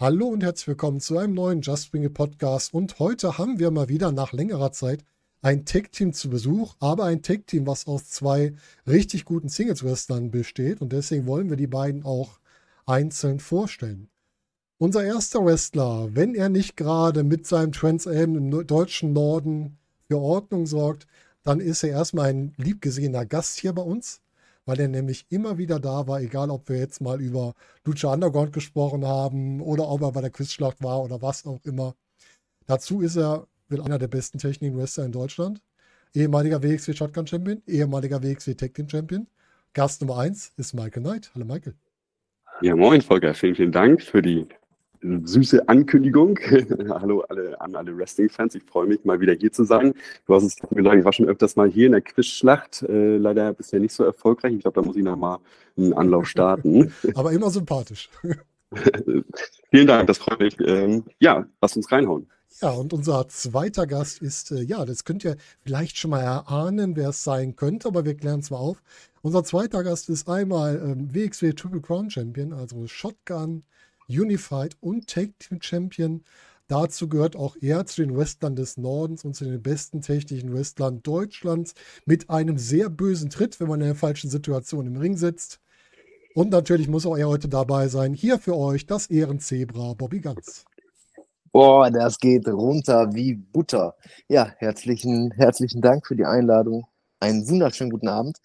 [0.00, 2.72] Hallo und herzlich willkommen zu einem neuen Just Bring It Podcast.
[2.72, 5.04] Und heute haben wir mal wieder nach längerer Zeit
[5.42, 8.54] ein Tech-Team zu Besuch, aber ein Tech-Team, was aus zwei
[8.86, 10.80] richtig guten Singles-Wrestlern besteht.
[10.80, 12.38] Und deswegen wollen wir die beiden auch
[12.86, 14.08] einzeln vorstellen.
[14.78, 20.66] Unser erster Wrestler, wenn er nicht gerade mit seinem Trans-Am im deutschen Norden für Ordnung
[20.66, 21.08] sorgt,
[21.42, 24.20] dann ist er erstmal ein liebgesehener Gast hier bei uns,
[24.68, 27.54] weil er nämlich immer wieder da war, egal ob wir jetzt mal über
[27.86, 31.94] Lucha Underground gesprochen haben oder ob er bei der Quizschlacht war oder was auch immer.
[32.66, 35.62] Dazu ist er will einer der besten Techniken-Wrestler in Deutschland.
[36.14, 39.26] Ehemaliger WXW Shotgun Champion, ehemaliger WXW Tag Team Champion.
[39.72, 41.30] Gast Nummer 1 ist Michael Knight.
[41.34, 41.74] Hallo Michael.
[42.60, 44.46] Ja, moin Volker, vielen, vielen Dank für die
[45.02, 46.38] süße Ankündigung.
[46.88, 48.54] Hallo alle, an alle Wrestling-Fans.
[48.54, 49.94] Ich freue mich, mal wieder hier zu sein.
[50.26, 52.82] Du hast es mir gesagt, ich war schon öfters mal hier in der Quizschlacht.
[52.82, 54.54] Äh, leider bisher nicht so erfolgreich.
[54.54, 55.38] Ich glaube, da muss ich noch mal
[55.76, 56.92] einen Anlauf starten.
[57.14, 58.10] Aber immer sympathisch.
[59.70, 60.56] Vielen Dank, das freut mich.
[60.60, 62.28] Ähm, ja, lass uns reinhauen.
[62.60, 66.96] Ja, und unser zweiter Gast ist, äh, ja, das könnt ihr vielleicht schon mal erahnen,
[66.96, 68.82] wer es sein könnte, aber wir klären es mal auf.
[69.22, 73.62] Unser zweiter Gast ist einmal ähm, WXW Triple Crown Champion, also Shotgun,
[74.08, 76.24] Unified und Tag Team Champion.
[76.66, 81.02] Dazu gehört auch er zu den Wrestlern des Nordens und zu den besten technischen Wrestlern
[81.02, 85.60] Deutschlands mit einem sehr bösen Tritt, wenn man in der falschen Situation im Ring sitzt.
[86.34, 88.12] Und natürlich muss auch er heute dabei sein.
[88.12, 90.66] Hier für euch das Ehrenzebra Bobby Ganz.
[91.52, 93.94] Boah, das geht runter wie Butter.
[94.28, 96.86] Ja, herzlichen, herzlichen Dank für die Einladung.
[97.20, 98.38] Einen wunderschönen guten Abend.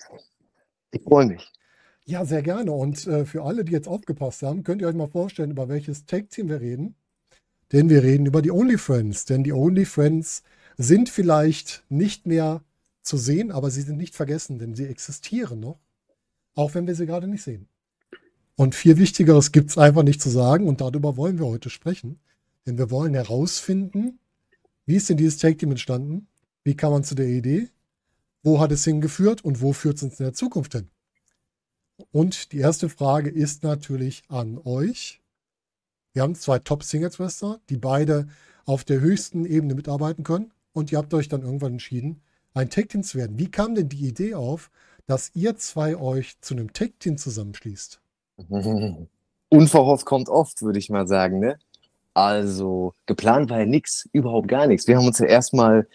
[0.91, 1.51] Ich freue mich.
[2.05, 2.71] Ja, sehr gerne.
[2.71, 6.05] Und äh, für alle, die jetzt aufgepasst haben, könnt ihr euch mal vorstellen, über welches
[6.05, 6.95] Tag-Team wir reden.
[7.71, 9.25] Denn wir reden über die OnlyFriends.
[9.25, 10.43] Denn die OnlyFriends
[10.77, 12.61] sind vielleicht nicht mehr
[13.01, 15.79] zu sehen, aber sie sind nicht vergessen, denn sie existieren noch.
[16.55, 17.67] Auch wenn wir sie gerade nicht sehen.
[18.55, 22.19] Und viel Wichtigeres gibt es einfach nicht zu sagen und darüber wollen wir heute sprechen.
[22.65, 24.19] Denn wir wollen herausfinden,
[24.85, 26.27] wie ist denn dieses Tag-Team entstanden?
[26.63, 27.69] Wie kam man zu der Idee?
[28.43, 30.89] Wo hat es hingeführt und wo führt es uns in der Zukunft hin?
[32.11, 35.21] Und die erste Frage ist natürlich an euch.
[36.13, 38.27] Wir haben zwei Top-Singles-Wrestler, die beide
[38.65, 40.51] auf der höchsten Ebene mitarbeiten können.
[40.73, 42.21] Und ihr habt euch dann irgendwann entschieden,
[42.53, 43.37] ein Tag-Team zu werden.
[43.37, 44.71] Wie kam denn die Idee auf,
[45.05, 47.99] dass ihr zwei euch zu einem Tag-Team zusammenschließt?
[49.49, 51.57] Unverhofft kommt oft, würde ich mal sagen, ne?
[52.15, 54.87] Also geplant war ja nichts, überhaupt gar nichts.
[54.87, 55.87] Wir haben uns ja erstmal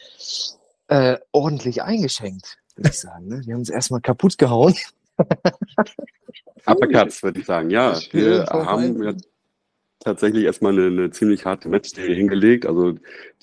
[0.88, 3.28] äh, ordentlich eingeschenkt, würde ich sagen.
[3.28, 3.42] Ne?
[3.44, 4.74] Wir haben uns erstmal kaputt gehauen.
[6.66, 7.70] Uppercuts, würde ich sagen.
[7.70, 9.14] Ja, wir haben ja
[10.00, 12.66] tatsächlich erstmal eine, eine ziemlich harte Matchserie hingelegt.
[12.66, 12.94] Also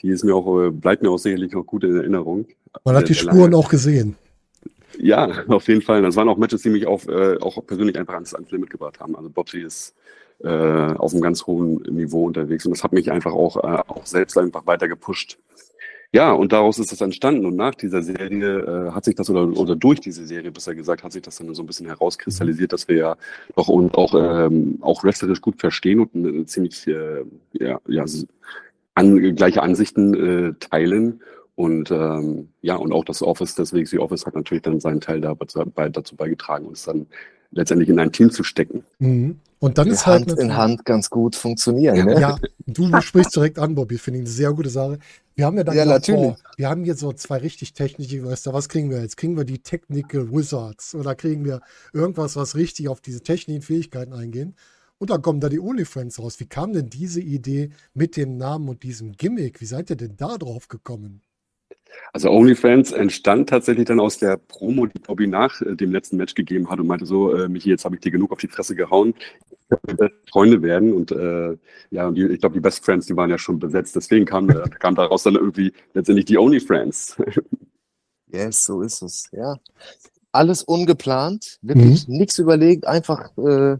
[0.02, 2.48] die ist mir auch, äh, bleibt mir auch sicherlich noch gut in Erinnerung.
[2.84, 4.16] Man hat die Spuren auch gesehen.
[4.98, 6.02] Ja, auf jeden Fall.
[6.02, 9.00] Das waren auch Matches, die mich auf, äh, auch persönlich einfach ans, ans Limit gebracht
[9.00, 9.16] haben.
[9.16, 9.96] Also Bobsy ist
[10.44, 14.06] äh, auf einem ganz hohen Niveau unterwegs und das hat mich einfach auch, äh, auch
[14.06, 15.38] selbst einfach weiter gepusht.
[16.12, 17.46] Ja, und daraus ist das entstanden.
[17.46, 21.04] Und nach dieser Serie äh, hat sich das, oder, oder durch diese Serie besser gesagt,
[21.04, 23.18] hat sich das dann so ein bisschen herauskristallisiert, dass wir ja
[23.56, 27.24] doch und auch, ähm, auch wrestlerisch gut verstehen und äh, ziemlich äh,
[27.54, 28.06] ja, ja,
[28.94, 31.22] an, gleiche Ansichten äh, teilen.
[31.56, 35.22] Und ähm, ja, und auch das Office, das WXW Office hat natürlich dann seinen Teil
[35.22, 37.08] dazu beigetragen, uns dann
[37.52, 38.84] letztendlich in ein Team zu stecken.
[39.00, 39.40] Mhm.
[39.60, 42.06] Und dann ist halt Hand in Hand ganz gut funktionieren.
[42.06, 42.20] Ne?
[42.20, 43.98] Ja, du sprichst direkt an, Bobby.
[43.98, 45.00] Finde ich eine sehr gute Sache.
[45.36, 46.30] Wir haben ja dann Ja, gesagt, natürlich.
[46.36, 48.54] boah, wir haben jetzt so zwei richtig technische Wrestler.
[48.54, 49.18] Was kriegen wir jetzt?
[49.18, 51.62] Kriegen wir die Technical Wizards oder kriegen wir
[51.94, 54.56] irgendwas, was richtig auf diese technischen Fähigkeiten eingehen?
[54.98, 56.40] Und dann kommen da die OnlyFriends raus.
[56.40, 59.60] Wie kam denn diese Idee mit dem Namen und diesem Gimmick?
[59.60, 61.22] Wie seid ihr denn da drauf gekommen?
[62.14, 66.34] Also OnlyFans entstand tatsächlich dann aus der Promo, die Bobby nach äh, dem letzten Match
[66.34, 68.76] gegeben hat und meinte so, äh, Michi, jetzt habe ich dir genug auf die Fresse
[68.76, 69.14] gehauen.
[70.30, 71.58] Freunde werden und äh,
[71.90, 73.96] ja, und die, ich glaube, die Best Friends, die waren ja schon besetzt.
[73.96, 77.18] Deswegen kam, äh, kam daraus dann irgendwie letztendlich die OnlyFriends.
[78.28, 79.56] Yes, so ist es, ja.
[80.34, 83.78] Alles ungeplant, wirklich nichts überlegt, einfach äh,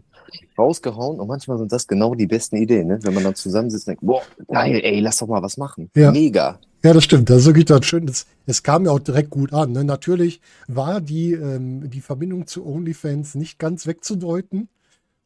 [0.58, 1.20] rausgehauen.
[1.20, 2.98] Und manchmal sind das genau die besten Ideen, ne?
[3.02, 5.90] wenn man dann zusammensitzt und denkt, boah, geil, ey, lass doch mal was machen.
[5.96, 6.10] Ja.
[6.12, 6.58] Mega.
[6.84, 7.28] Ja, das stimmt.
[7.30, 8.06] Das ist wirklich das schön.
[8.08, 9.72] Es, es kam ja auch direkt gut an.
[9.72, 9.82] Ne?
[9.84, 14.68] Natürlich war die, ähm, die Verbindung zu OnlyFans nicht ganz wegzudeuten.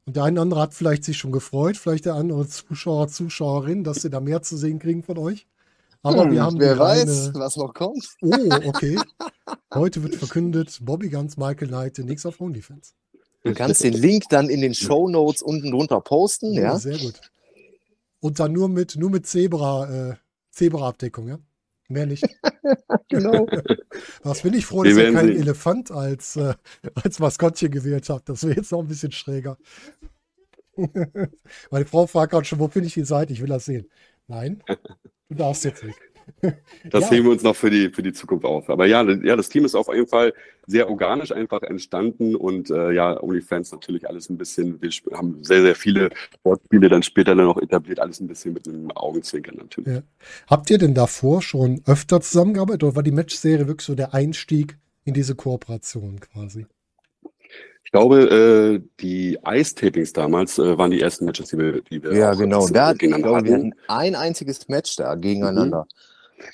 [0.07, 3.85] Und der eine oder andere hat vielleicht sich schon gefreut, vielleicht der andere Zuschauer, Zuschauerin,
[3.85, 5.47] dass sie da mehr zu sehen kriegen von euch.
[6.03, 8.09] Aber Hm, wir haben wer weiß, reine- was noch kommt.
[8.23, 8.29] Oh,
[8.65, 8.99] okay.
[9.75, 12.95] Heute wird verkündet, Bobby Guns, Michael Knight, demnächst auf OnlyFans.
[13.43, 16.79] Du kannst den Link dann in den Show Notes unten drunter posten, ja?
[16.79, 17.21] Sehr gut.
[18.21, 20.15] Und dann nur mit, nur mit Zebra, äh,
[20.51, 21.39] Zebra-Abdeckung, ja?
[21.89, 22.25] Mehr nicht.
[23.09, 23.47] Genau.
[24.23, 25.37] Was bin ich froh, dass ihr keinen.
[25.37, 26.55] Elefant als, äh,
[26.95, 28.29] als Maskottchen gewählt habt.
[28.29, 29.59] Das wäre jetzt noch ein bisschen schräger.
[31.71, 33.33] Meine Frau fragt gerade schon, wo finde ich die Seite?
[33.33, 33.91] Ich will das sehen.
[34.29, 34.63] Nein,
[35.29, 35.99] du darfst jetzt nicht.
[36.91, 37.11] Das Ja.
[37.11, 38.71] heben wir uns noch für die, für die Zukunft auf.
[38.71, 40.33] Aber ja, das- ja, das Team ist auf jeden Fall
[40.67, 45.63] sehr organisch einfach entstanden und äh, ja, OnlyFans natürlich alles ein bisschen, wir haben sehr,
[45.63, 49.95] sehr viele Sportspiele dann später dann noch etabliert, alles ein bisschen mit einem Augenzwinkern natürlich.
[49.97, 50.03] Ja.
[50.49, 54.79] Habt ihr denn davor schon öfter zusammengearbeitet oder war die Matchserie wirklich so der Einstieg
[55.05, 56.67] in diese Kooperation quasi?
[57.85, 62.15] Ich glaube, äh, die Ice-Tapings damals äh, waren die ersten Matches, die wir, die wir
[62.15, 62.69] Ja, genau.
[62.69, 63.73] Da, gegeneinander glaube, wir hatten.
[63.73, 65.87] hatten ein einziges Match da gegeneinander.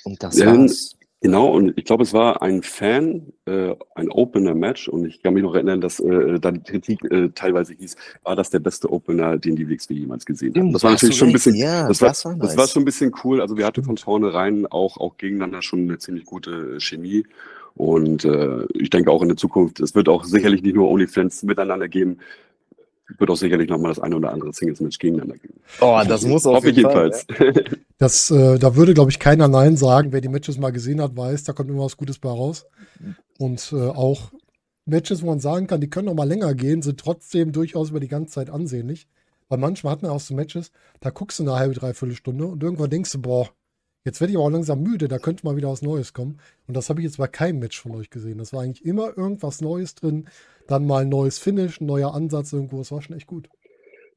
[0.05, 0.93] Und das Ähm, war's.
[1.23, 5.43] Genau, und ich glaube, es war ein Fan, äh, ein Opener-Match und ich kann mich
[5.43, 9.38] noch erinnern, dass äh, da die Kritik äh, teilweise hieß, war das der beste Opener,
[9.38, 10.73] den die WXW jemals gesehen haben.
[10.73, 12.56] Das war natürlich schon ein bisschen, Ja, das war, das war das nice.
[12.58, 13.40] war schon ein bisschen cool.
[13.40, 17.25] Also wir hatten von vornherein auch, auch gegeneinander schon eine ziemlich gute äh, Chemie.
[17.76, 21.43] Und äh, ich denke auch in der Zukunft, es wird auch sicherlich nicht nur OnlyFans
[21.43, 22.19] miteinander geben,
[23.12, 25.61] es wird auch sicherlich nochmal das eine oder andere Singles-Match gegeneinander geben.
[25.81, 27.12] Oh, das muss auf ich jeden Fall.
[27.12, 27.78] jedenfalls.
[27.99, 30.12] Das, äh, da würde, glaube ich, keiner Nein sagen.
[30.12, 32.67] Wer die Matches mal gesehen hat, weiß, da kommt immer was Gutes bei raus.
[33.38, 34.32] Und äh, auch
[34.84, 38.00] Matches, wo man sagen kann, die können noch mal länger gehen, sind trotzdem durchaus über
[38.00, 39.08] die ganze Zeit ansehnlich.
[39.49, 42.62] Weil manchmal hat man auch so Matches, da guckst du eine halbe, dreiviertel Stunde und
[42.62, 43.49] irgendwann denkst du, boah,
[44.06, 46.38] jetzt werde ich aber auch langsam müde, da könnte mal wieder was Neues kommen.
[46.66, 48.38] Und das habe ich jetzt bei keinem Match von euch gesehen.
[48.38, 50.28] Das war eigentlich immer irgendwas Neues drin,
[50.66, 52.78] dann mal ein neues Finish, ein neuer Ansatz irgendwo.
[52.78, 53.50] Das war schon echt gut.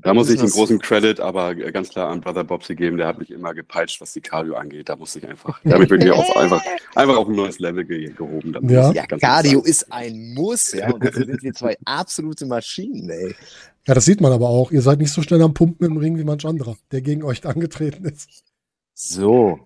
[0.02, 2.96] Da muss ich den Das- großen Credit aber ganz klar an Brother Bobsy geben.
[2.96, 4.88] Der hat mich immer gepeitscht, was die Cardio angeht.
[4.88, 6.62] Da musste ich einfach, da habe ich wirklich auf, einfach,
[6.96, 8.56] einfach auf ein neues Level ge gehoben.
[8.70, 8.94] Ja.
[8.94, 10.90] Ja, Cardio ist ein Muss, ja.
[10.94, 13.36] Und dafür sind wir zwei absolute Maschinen, ey.
[13.88, 14.72] Ja, das sieht man aber auch.
[14.72, 17.46] Ihr seid nicht so schnell am Pumpen im Ring wie manch anderer, der gegen euch
[17.46, 18.30] angetreten ist.
[18.94, 19.60] So.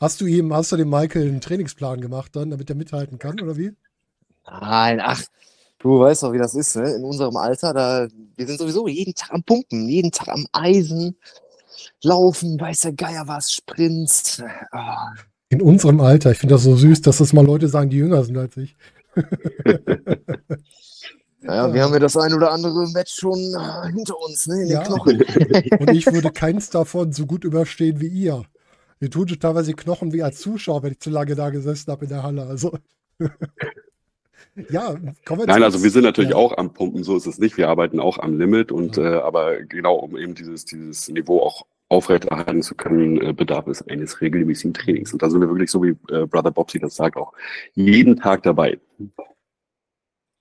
[0.00, 3.40] Hast du ihm, hast du dem Michael einen Trainingsplan gemacht dann, damit er mithalten kann,
[3.40, 3.72] oder wie?
[4.46, 5.22] Nein, ach,
[5.78, 6.94] du weißt doch, wie das ist, ne?
[6.94, 11.16] In unserem Alter, da, wir sind sowieso jeden Tag am Pumpen, jeden Tag am Eisen,
[12.02, 14.42] laufen, weiß der Geier was, Sprints.
[14.72, 15.12] Ah,
[15.50, 16.30] In unserem Alter.
[16.30, 18.76] Ich finde das so süß, dass das mal Leute sagen, die jünger sind als ich.
[21.40, 24.62] Naja, wir haben ja das ein oder andere Match schon ah, hinter uns, ne?
[24.62, 24.82] In Ja.
[24.82, 25.22] den Knochen.
[25.78, 28.42] Und ich würde keins davon so gut überstehen wie ihr.
[29.00, 32.04] Mir es teilweise die Knochen wie als Zuschauer, wenn ich zu lange da gesessen habe
[32.04, 32.46] in der Halle.
[32.46, 32.76] Also.
[34.70, 36.36] ja, kommen wir Nein, also wir sind natürlich Ja.
[36.36, 37.56] auch am Pumpen, so ist es nicht.
[37.56, 39.18] Wir arbeiten auch am Limit und Ja.
[39.18, 43.86] äh, aber genau, um eben dieses, dieses Niveau auch aufrechterhalten zu können, äh, bedarf es
[43.88, 45.12] eines regelmäßigen Trainings.
[45.12, 47.32] Und da sind wir wirklich so wie äh, Brother Bobsy das sagt auch,
[47.74, 48.78] jeden Tag dabei.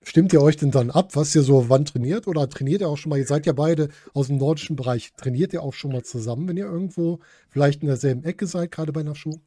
[0.08, 2.28] Stimmt ihr euch denn dann ab, was ihr so wann trainiert?
[2.28, 3.20] Oder trainiert ihr auch schon mal?
[3.20, 5.12] Ihr seid ja beide aus dem nordischen Bereich.
[5.18, 7.20] Trainiert ihr auch schon mal zusammen, wenn ihr irgendwo
[7.50, 9.42] vielleicht in derselben Ecke seid, gerade bei einer Show?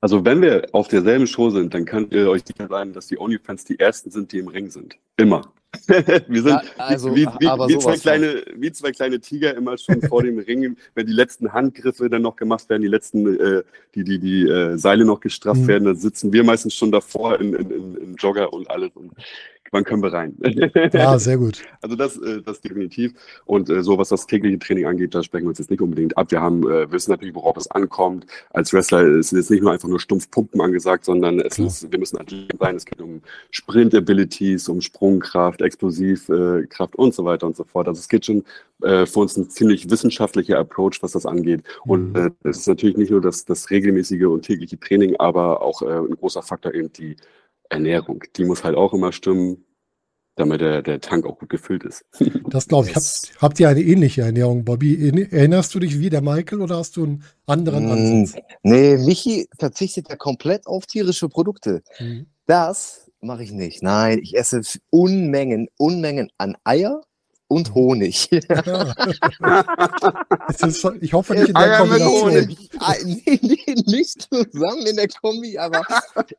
[0.00, 3.20] Also wenn wir auf derselben Show sind, dann könnt ihr euch sicher sein, dass die
[3.20, 4.96] OnlyFans die ersten sind, die im Ring sind.
[5.16, 5.52] Immer.
[5.86, 10.00] wir sind Ja, also, wie, wie, wie, zwei kleine, wie zwei kleine Tiger immer schon
[10.00, 13.62] vor dem Ring, wenn die letzten Handgriffe dann noch gemacht werden, die letzten, äh,
[13.94, 15.68] die, die, die äh, Seile noch gestrafft Mhm.
[15.68, 19.12] werden, dann sitzen wir meistens schon davor in, in, in, in Jogger und alles und
[19.72, 20.36] wann können wir rein?
[20.92, 21.62] Ja, sehr gut.
[21.82, 23.12] Also das, äh, das definitiv.
[23.44, 26.16] Und äh, so was das tägliche Training angeht, da sprechen wir uns jetzt nicht unbedingt
[26.16, 26.30] ab.
[26.30, 28.26] Wir haben, äh, wissen natürlich, worauf es ankommt.
[28.50, 31.68] Als Wrestler ist jetzt nicht nur einfach nur stumpf Pumpen angesagt, sondern es Klar.
[31.68, 32.76] ist, wir müssen Athleten sein.
[32.76, 37.88] Es geht um Sprint-Abilities, um Sprungkraft, Explosivkraft Kraft und so weiter und so fort.
[37.88, 38.44] Also es geht schon
[38.80, 41.64] für uns ein ziemlich wissenschaftlicher Approach, was das angeht.
[41.84, 42.32] Und Mhm.
[42.44, 46.42] es ist natürlich nicht nur das, das regelmäßige und tägliche Training, aber auch ein großer
[46.42, 47.16] Faktor eben die
[47.68, 48.22] Ernährung.
[48.36, 49.64] Die muss halt auch immer stimmen,
[50.36, 52.04] damit der, der Tank auch gut gefüllt ist.
[52.48, 52.96] Das glaube ich.
[52.96, 55.28] Habt, habt ihr eine ähnliche Ernährung, Bobby?
[55.30, 58.42] Erinnerst du dich wie der Michael oder hast du einen anderen Mm, Ansatz?
[58.62, 61.82] Nee, Michi verzichtet ja komplett auf tierische Produkte.
[61.98, 62.26] Mhm.
[62.46, 63.82] Das mache ich nicht.
[63.82, 67.02] Nein, ich esse Unmengen, Unmengen an Eier
[67.48, 68.28] und Honig.
[68.48, 68.94] Ja.
[70.48, 72.30] Es ist, ich hoffe nicht in der Eier mit Kombination.
[72.30, 72.70] Honig.
[72.78, 75.82] Ah, nee, nee, nicht zusammen in der Kombi, aber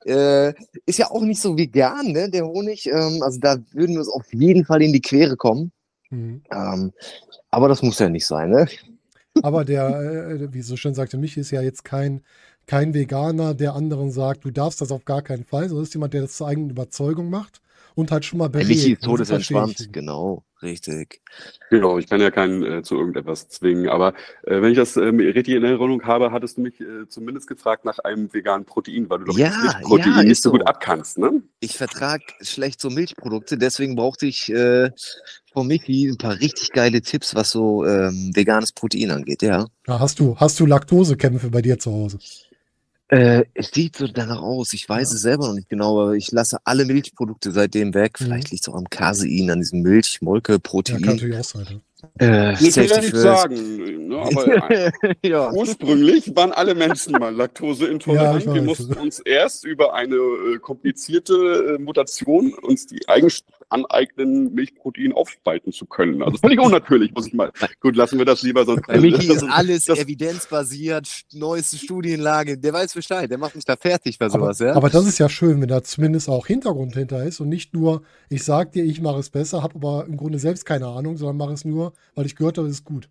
[0.05, 0.53] äh,
[0.85, 2.87] ist ja auch nicht so vegan, ne, der Honig.
[2.87, 5.71] Ähm, also da würden wir uns auf jeden Fall in die Quere kommen.
[6.09, 6.43] Mhm.
[6.51, 6.91] Ähm,
[7.51, 8.67] aber das muss ja nicht sein, ne?
[9.41, 12.21] Aber der, äh, wie so schön sagte Michi, ist ja jetzt kein,
[12.65, 15.69] kein Veganer, der anderen sagt, du darfst das auf gar keinen Fall.
[15.69, 17.61] So ist jemand, der das zur eigenen Überzeugung macht
[17.99, 18.99] und halt schon mal verstehe ich.
[18.99, 21.21] todesentspannt, genau, richtig.
[21.69, 24.13] Genau, ich kann ja keinen äh, zu irgendetwas zwingen, aber
[24.43, 27.85] äh, wenn ich das ähm, richtig in Erinnerung habe, hattest du mich äh, zumindest gefragt
[27.85, 31.17] nach einem veganen Protein, weil du doch Ja, das Milchprotein ja, nicht so gut abkannst,
[31.17, 31.43] ne?
[31.59, 34.89] Ich vertrag schlecht so Milchprodukte, deswegen brauchte ich äh,
[35.53, 39.67] von Michi ein paar richtig geile Tipps, was so ähm, veganes Protein angeht, ja.
[39.87, 42.19] Ja, hast du, hast du Laktosekämpfe bei dir zu Hause?
[43.09, 44.71] Äh, es sieht so danach aus.
[44.73, 48.19] Ich weiß es selber noch nicht genau, aber ich lasse alle Milchprodukte seitdem weg.
[48.19, 48.25] Mhm.
[48.25, 51.01] Vielleicht liegt es auch am Casein, an diesem Milch, Molke, Ja, kann Protein.
[51.01, 51.81] natürlich auch sein.
[52.19, 53.21] Äh, Ich will ja nicht first.
[53.23, 54.91] sagen, ne, aber
[55.25, 55.51] ja.
[55.51, 58.45] ursprünglich waren alle Menschen mal laktoseintolerant.
[58.45, 64.51] Ja, Wir mussten uns erst über eine äh, komplizierte äh, Mutation uns die Eigenschaft aneignen,
[64.55, 66.23] Milchprotein aufspalten zu können.
[66.23, 67.51] Also völlig unnatürlich, muss ich mal.
[67.81, 68.87] Gut, lassen wir das lieber sonst.
[68.87, 72.57] Bei Michi ist alles das- evidenzbasiert, neueste Studienlage.
[72.57, 74.73] Der weiß Bescheid, der macht mich da fertig bei Aber, sowas, ja?
[74.73, 78.01] aber das ist ja schön, wenn da zumindest auch Hintergrund hinter ist und nicht nur,
[78.29, 81.37] ich sag dir, ich mache es besser, habe aber im Grunde selbst keine Ahnung, sondern
[81.37, 83.09] mache es nur, weil ich gehört habe, es ist gut.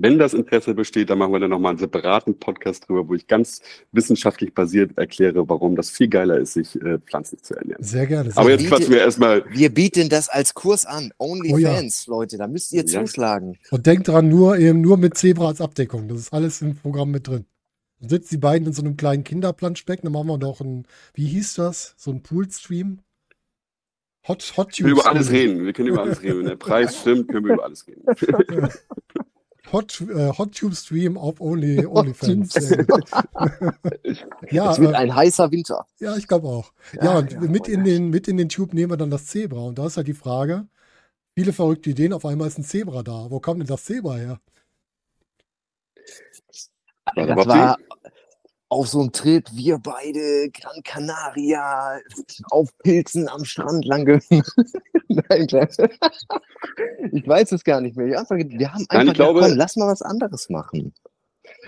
[0.00, 3.26] Wenn das Interesse besteht, dann machen wir dann nochmal einen separaten Podcast drüber, wo ich
[3.26, 7.82] ganz wissenschaftlich basiert erkläre, warum das viel geiler ist, sich äh, pflanzlich zu ernähren.
[7.82, 8.30] Sehr gerne.
[8.30, 9.44] Sehr Aber jetzt quatschen wir erstmal.
[9.50, 11.12] Wir bieten das als Kurs an.
[11.18, 13.00] Oh OnlyFans, Leute, da müsst ihr Ja.
[13.00, 13.58] zuschlagen.
[13.72, 16.06] Und denkt dran, nur, eben nur mit Zebra als Abdeckung.
[16.06, 17.46] Das ist alles im Programm mit drin.
[17.98, 21.26] Dann sitzen die beiden in so einem kleinen Kinderplanschbecken, dann machen wir noch ein, wie
[21.26, 21.94] hieß das?
[21.96, 23.00] So ein Poolstream?
[24.28, 25.50] Hot, Hot Wir können über alles Stream.
[25.52, 25.64] reden.
[25.66, 26.38] Wir können über alles reden.
[26.40, 28.04] Wenn der Preis stimmt, können wir über alles reden.
[29.72, 32.54] Hot, äh, Hot Tube Stream auf Only, OnlyFans.
[34.50, 35.86] Ja, Es wird äh, ein heißer Winter.
[35.98, 36.72] ja, ich glaube auch.
[36.94, 37.88] Ja, Ja, und ja, mit, in nice.
[37.92, 39.60] den, mit in den Tube nehmen wir dann das Zebra.
[39.60, 40.66] Und da ist halt die Frage,
[41.36, 43.30] viele verrückte Ideen, auf einmal ist ein Zebra da.
[43.30, 44.40] Wo kommt denn das Zebra her?
[47.14, 47.78] Was Das war
[48.70, 51.98] auf so einem Trip, wir beide, Gran Canaria,
[52.50, 54.04] auf Pilzen am Strand lang.
[55.08, 55.68] Nein, klar.
[57.12, 58.06] Ich weiß es gar nicht mehr.
[58.06, 60.92] Wir, einfach, wir haben einfach Nein, ich gedacht, glaube- komm, lass mal was anderes machen.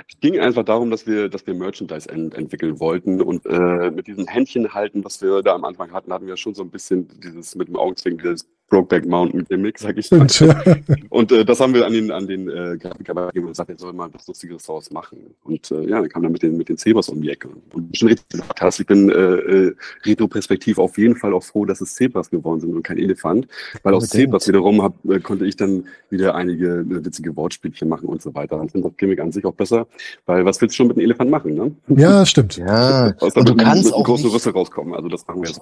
[0.09, 4.07] Es ging einfach darum, dass wir, dass wir Merchandise ent entwickeln wollten und äh, mit
[4.07, 7.09] diesem Händchen halten, was wir da am Anfang hatten, hatten wir schon so ein bisschen
[7.21, 10.27] dieses mit dem Augenzwinkern, dieses Brokeback Mountain Gimmick, sag ich mal.
[11.11, 13.79] Und äh, das haben wir an den, an den äh, Grafiker gegeben und gesagt, er
[13.79, 15.19] soll mal was Lustiges draus machen.
[15.43, 17.49] Und äh, ja, dann kam er mit den, mit den Zebras um die Ecke.
[17.73, 21.65] Und schon richtig gesagt hast, ich bin äh, äh, retroperspektiv auf jeden Fall auch froh,
[21.65, 23.49] dass es Zebras geworden sind und kein Elefant.
[23.83, 24.09] Weil aus.
[24.09, 28.35] Zebras wiederum hab, äh, konnte ich dann wieder einige äh, witzige Wortspielchen machen und so
[28.35, 28.59] weiter.
[28.59, 29.89] Und ich finde das Gimmick an sich auch besser,
[30.27, 31.75] weil was willst du schon mit einem Elefant machen, ne?
[31.89, 32.57] ja, stimmt.
[32.57, 34.95] Ja, Außer und du mit, kannst mit einem auch großen nicht, Rüssel rauskommen.
[34.95, 35.61] Also das machen wir jetzt.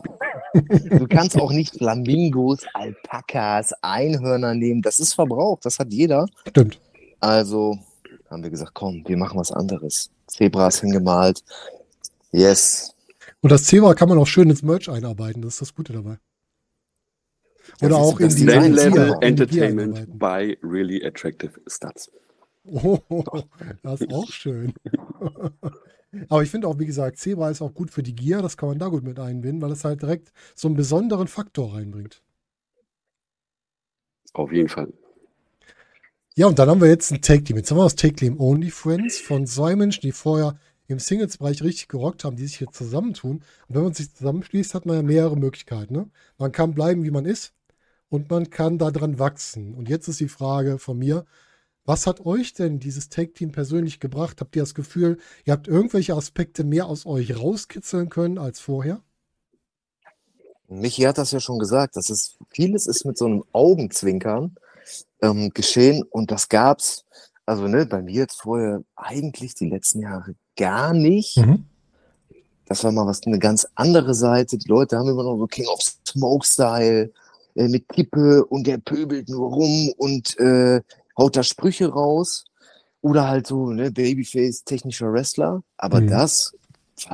[1.00, 2.66] du kannst auch nicht Flamingos,
[3.02, 4.82] Alpakas, Einhörner nehmen.
[4.82, 6.26] Das ist verbraucht, das hat jeder.
[6.48, 6.80] Stimmt.
[7.20, 7.78] Also
[8.30, 10.10] haben wir gesagt, komm, wir machen was anderes.
[10.26, 11.42] Zebras hingemalt.
[12.32, 12.94] Yes.
[13.40, 15.42] Und das Zebra kann man auch schön ins Merch einarbeiten.
[15.42, 16.18] Das ist das Gute dabei.
[17.80, 22.10] Oder Das auch in die Design Level Entertainment by really attractive studs.
[22.64, 22.98] Oh,
[23.82, 24.74] das ist auch schön.
[26.28, 28.40] Aber ich finde auch, wie gesagt, Zebra ist auch gut für die Gier.
[28.40, 31.74] Das kann man da gut mit einbinden, weil es halt direkt so einen besonderen Faktor
[31.74, 32.22] reinbringt.
[34.32, 34.92] Auf jeden Fall.
[36.34, 37.56] Ja, und dann haben wir jetzt ein Take-Team.
[37.56, 41.88] Jetzt haben wir das Take-Team Only Friends von zwei Menschen, die vorher im Singles-Bereich richtig
[41.88, 43.42] gerockt haben, die sich jetzt zusammentun.
[43.66, 45.94] Und wenn man sich zusammenschließt, hat man ja mehrere Möglichkeiten.
[45.94, 46.10] Ne?
[46.38, 47.52] Man kann bleiben, wie man ist
[48.08, 49.74] und man kann daran wachsen.
[49.74, 51.26] Und jetzt ist die Frage von mir,
[51.84, 54.40] was hat euch denn dieses Take-Team persönlich gebracht?
[54.40, 59.02] Habt ihr das Gefühl, ihr habt irgendwelche Aspekte mehr aus euch rauskitzeln können als vorher?
[60.68, 64.54] Michi hat das ja schon gesagt, das ist, vieles ist mit so einem Augenzwinkern
[65.22, 67.04] ähm, geschehen und das gab's,
[67.46, 71.38] also ne, bei mir jetzt vorher eigentlich die letzten Jahre gar nicht.
[71.38, 71.64] Mhm.
[72.66, 74.58] Das war mal was, eine ganz andere Seite.
[74.58, 77.10] Die Leute haben immer noch so King of Smoke Style
[77.54, 80.82] äh, mit Kippe und der pöbelt nur rum und äh,
[81.16, 82.44] haut da Sprüche raus.
[83.00, 85.62] Oder halt so, ne, Babyface, technischer Wrestler.
[85.78, 86.08] Aber Mhm.
[86.08, 86.52] das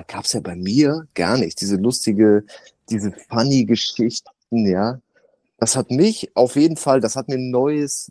[0.09, 1.61] gab's ja bei mir gar nicht.
[1.61, 2.45] Diese lustige,
[2.91, 5.01] diese funny Geschichten, ja.
[5.59, 8.11] Das hat mich auf jeden Fall, das hat mir ein neues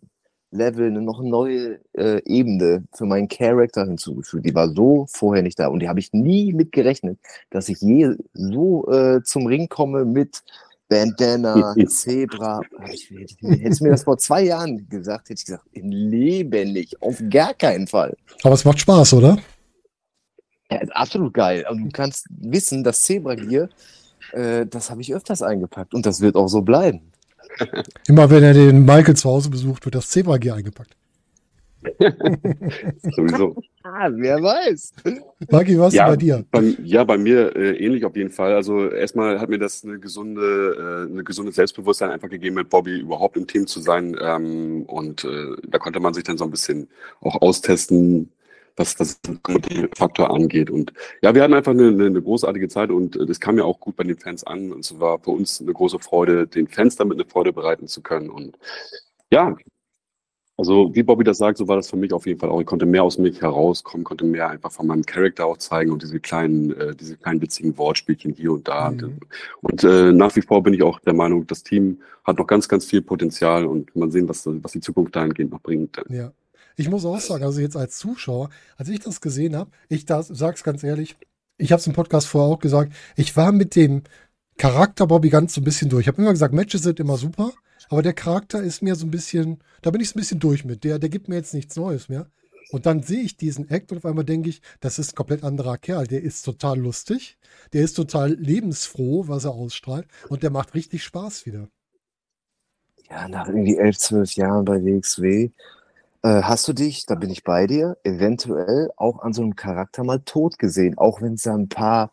[0.51, 4.45] Level, eine noch neue äh, Ebene für meinen Charakter hinzugefügt.
[4.45, 7.81] Die war so vorher nicht da und die habe ich nie mit gerechnet, dass ich
[7.81, 10.43] je so äh, zum Ring komme mit
[10.87, 12.61] Bandana, Zebra.
[12.79, 17.01] Hätte, hättest du mir das vor zwei Jahren gesagt, hätte ich gesagt, im Leben nicht,
[17.01, 18.15] auf gar keinen Fall.
[18.43, 19.39] Aber es macht Spaß, oder?
[20.69, 21.65] Ja, ist absolut geil.
[21.69, 23.69] Und du kannst wissen, das Zebra-Gear,
[24.33, 27.01] äh, das habe ich öfters eingepackt und das wird auch so bleiben.
[28.07, 30.95] Immer wenn er den Michael zu Hause besucht, wird das Zebra-Gear eingepackt.
[33.15, 33.55] Sowieso.
[33.83, 34.93] Ah, wer weiß.
[35.51, 36.05] Maki, was Ja.
[36.05, 36.45] ist bei dir?
[36.49, 38.53] Bei, ja, bei mir äh, ähnlich auf jeden Fall.
[38.53, 42.99] Also erstmal hat mir das eine gesunde, äh, eine gesunde Selbstbewusstsein einfach gegeben, mit Bobby
[42.99, 44.15] überhaupt im Team zu sein.
[44.21, 46.87] Ähm, und äh, da konnte man sich dann so ein bisschen
[47.21, 48.31] auch austesten,
[48.75, 49.19] was das
[49.95, 50.69] Faktor angeht.
[50.69, 53.79] Und ja, wir hatten einfach eine, eine, großartige Zeit und äh, das kam ja auch
[53.79, 54.71] gut bei den Fans an.
[54.71, 58.01] Und es war für uns eine große Freude, den Fans damit eine Freude bereiten zu
[58.01, 58.29] können.
[58.29, 58.57] Und
[59.31, 59.55] ja,
[60.55, 62.61] Also wie Bobby das sagt, so war das für mich auf jeden Fall auch.
[62.61, 66.03] Ich konnte mehr aus mich herauskommen, konnte mehr einfach von meinem Charakter auch zeigen und
[66.03, 68.91] diese kleinen, äh, diese kleinen witzigen Wortspielchen hier und da.
[68.91, 69.19] Mhm.
[69.61, 72.67] Und äh, nach wie vor bin ich auch der Meinung, das Team hat noch ganz,
[72.69, 75.99] ganz viel Potenzial und mal sehen, was, was die Zukunft dahingehend noch bringt.
[76.09, 76.31] Ja.
[76.75, 80.27] Ich muss auch sagen, also jetzt als Zuschauer, als ich das gesehen habe, ich das,
[80.27, 81.15] sag's ganz ehrlich,
[81.57, 84.03] ich habe es im Podcast vorher auch gesagt, ich war mit dem
[84.57, 86.01] Charakter Bobby ganz so ein bisschen durch.
[86.01, 87.51] Ich habe immer gesagt, Matches sind immer super,
[87.89, 90.65] aber der Charakter ist mir so ein bisschen, da bin ich so ein bisschen durch
[90.65, 90.83] mit.
[90.83, 92.27] Der, der gibt mir jetzt nichts Neues mehr.
[92.71, 95.43] Und dann sehe ich diesen Act und auf einmal denke ich, das ist ein komplett
[95.43, 96.07] anderer Kerl.
[96.07, 97.37] Der ist total lustig,
[97.73, 101.67] der ist total lebensfroh, was er ausstrahlt und der macht richtig Spaß wieder.
[103.09, 105.51] Ja, nach irgendwie elf, zwölf Jahren bei WXW
[106.23, 110.19] hast du dich, da bin ich bei dir, eventuell auch an so einem Charakter mal
[110.19, 112.11] tot gesehen, auch wenn es da ein paar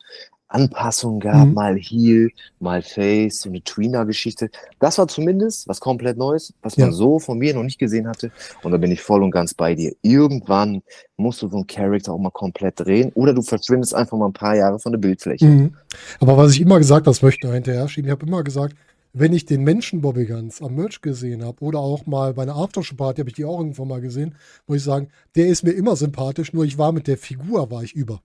[0.49, 1.55] Anpassungen gab, Mhm.
[1.55, 4.51] mal Heel, mal Face, so eine Tweener-Geschichte.
[4.81, 6.93] Das war zumindest was komplett Neues, was man Ja.
[6.93, 8.33] so von mir noch nicht gesehen hatte.
[8.65, 9.95] Und da bin ich voll und ganz bei dir.
[10.03, 10.83] Irgendwann
[11.17, 14.33] musst du so einen Charakter auch mal komplett drehen oder du verschwindest einfach mal ein
[14.33, 15.45] paar Jahre von der Bildfläche.
[15.47, 15.77] Mhm.
[16.19, 18.43] Aber was ich immer gesagt habe, das möchte ich noch hinterher schieben, ich habe immer
[18.43, 18.75] gesagt,
[19.13, 22.57] wenn ich den Menschen Bobby Guns am Merch gesehen habe oder auch mal bei einer
[22.57, 24.37] Aftershow-Party habe ich die auch irgendwann mal gesehen,
[24.67, 27.83] muss ich sagen, der ist mir immer sympathisch, nur ich war mit der Figur, war
[27.83, 28.21] ich über.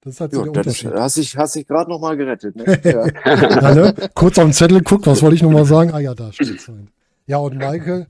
[0.00, 0.92] Das ist halt so Ja, der Unterschied.
[0.92, 2.56] hast dich, hast dich gerade noch mal gerettet.
[2.56, 2.64] Ne?
[2.84, 3.06] Ja.
[3.26, 3.94] Ja, ne?
[4.14, 5.92] Kurz auf den Zettel geguckt, was wollte ich nochmal sagen?
[5.92, 6.88] Ah ja, da steht's halt.
[7.26, 8.06] Ja, und Michael,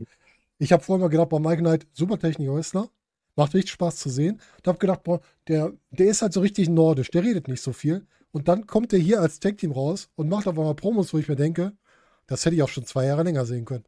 [0.58, 2.88] ich habe vorher mal gedacht, bei Michael Knight, super Technik-Häusler,
[3.36, 4.40] macht richtig Spaß zu sehen.
[4.58, 7.72] Und habe gedacht, boah, der, der ist halt so richtig nordisch, der redet nicht so
[7.72, 8.06] viel.
[8.34, 11.28] Und dann kommt er hier als Tag-Team raus und macht auf einmal Promos, wo ich
[11.28, 11.72] mir denke,
[12.26, 13.84] das hätte ich auch schon zwei Jahre länger sehen können.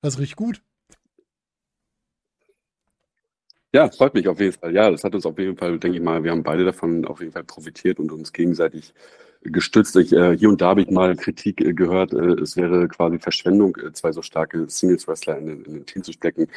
[0.00, 0.64] Das riecht gut.
[3.72, 4.74] Ja, freut mich auf jeden Fall.
[4.74, 7.20] Ja, das hat uns auf jeden Fall, denke ich mal, wir haben beide davon auf
[7.20, 8.94] jeden Fall profitiert und uns gegenseitig
[9.44, 9.94] gestützt.
[9.96, 13.18] Ich, äh, hier und da habe ich mal Kritik äh, gehört, äh, es wäre quasi
[13.18, 16.48] Verschwendung, äh, zwei so starke Singles-Wrestler in, den- in den Team zu stecken.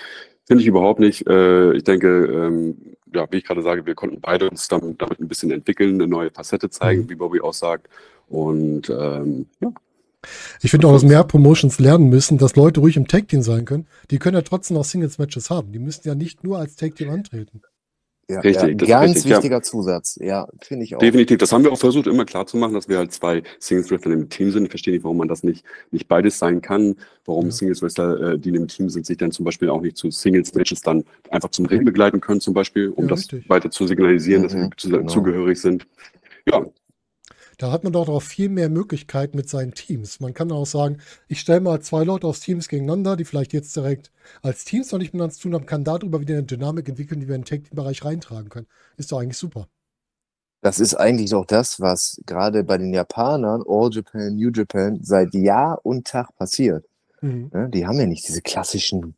[0.45, 1.28] Finde ich überhaupt nicht.
[1.28, 2.78] Äh, ich denke, ähm,
[3.13, 6.08] ja, wie ich gerade sage, wir konnten beide uns damit, damit ein bisschen entwickeln, eine
[6.08, 7.10] neue Facette zeigen, Mhm.
[7.10, 7.88] wie Bobby auch sagt.
[8.30, 9.71] Und ähm, ja,
[10.62, 13.88] Ich finde auch, dass mehr Promotions lernen müssen, dass Leute ruhig im Tag-Team sein können.
[14.12, 15.71] Die können ja trotzdem noch Singles-Matches haben.
[15.71, 17.62] Die müssen ja nicht nur als Tag-Team antreten.
[18.30, 19.38] Ja, Richtig, ja, das ist ganz richtig, ja.
[19.38, 20.20] wichtiger Zusatz.
[20.22, 21.00] Ja, finde ich auch.
[21.00, 24.12] Definitiv, das haben wir auch versucht, immer klar zu machen, dass wir halt zwei Singles-Wrestler
[24.12, 24.63] im Team sind.
[24.66, 27.52] Ich verstehe nicht, warum man das nicht, nicht beides sein kann, warum Ja.
[27.52, 31.06] Singles-Wrestler, äh, die im Team sind, sich dann zum Beispiel auch nicht zu Singles-Matches dann
[31.32, 33.48] einfach zum Ring begleiten können, zum Beispiel, um Ja, das richtig.
[33.50, 35.08] weiter zu signalisieren, dass Mhm, wir zu, genau.
[35.08, 35.88] zugehörig sind.
[36.52, 36.66] Ja,
[37.58, 40.20] Da hat man doch auch viel mehr Möglichkeiten mit seinen Teams.
[40.20, 43.76] Man kann auch sagen, ich stelle mal zwei Leute aus Teams gegeneinander, die vielleicht jetzt
[43.76, 44.12] direkt
[44.43, 47.28] als Teams noch nicht miteinander zu tun haben, kann darüber wieder eine Dynamik entwickeln, die
[47.28, 48.67] wir in den Tag-Team-Bereich reintragen können.
[48.98, 49.67] Ist doch eigentlich super.
[50.62, 55.34] Das ist eigentlich doch das, was gerade bei den Japanern, All Japan, New Japan, seit
[55.34, 56.86] Jahr und Tag passiert.
[57.22, 57.72] Mhm.
[57.72, 59.15] Die haben ja nicht diese klassischen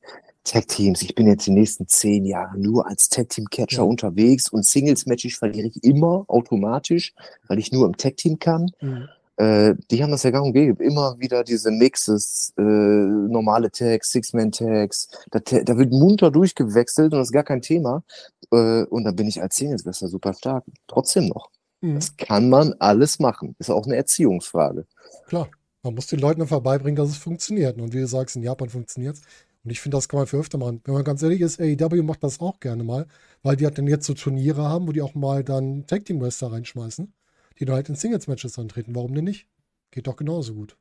[0.51, 1.01] Tag-Teams.
[1.01, 3.83] Ich bin jetzt die nächsten zehn Jahre nur als Tag-Team-Catcher Ja.
[3.83, 7.13] unterwegs und Singles-Matches verliere ich immer automatisch,
[7.47, 8.71] weil ich nur im Tag-Team kann.
[8.81, 9.07] Mhm.
[9.38, 10.83] Äh, die haben das ja gang und gäbe.
[10.83, 15.07] Immer wieder diese Mixes, äh, normale Tags, Six-Man-Tags.
[15.31, 18.03] Da, da wird munter durchgewechselt und das ist gar kein Thema.
[18.51, 20.65] Äh, und dann bin ich als Singles-Wrestler super stark.
[20.88, 21.51] Trotzdem noch.
[21.81, 21.95] Mhm.
[21.95, 23.55] Das kann man alles machen.
[23.59, 24.85] Ist auch eine Erziehungsfrage.
[25.27, 25.47] Klar.
[25.81, 27.79] Man muss den Leuten einfach beibringen, dass es funktioniert.
[27.79, 29.21] Und wie du sagst, in Japan funktioniert es.
[29.63, 30.82] Und ich finde, das kann man für öfter machen.
[30.86, 33.08] Wenn man ganz ehrlich ist, AEW macht das auch gerne mal,
[33.43, 37.13] weil die halt dann jetzt so Turniere haben, wo die auch mal dann Tag-Team-Wrestler reinschmeißen,
[37.60, 38.95] die dann halt in Singles-Matches antreten.
[38.95, 39.48] Warum denn nicht?
[39.91, 40.78] Geht doch genauso gut.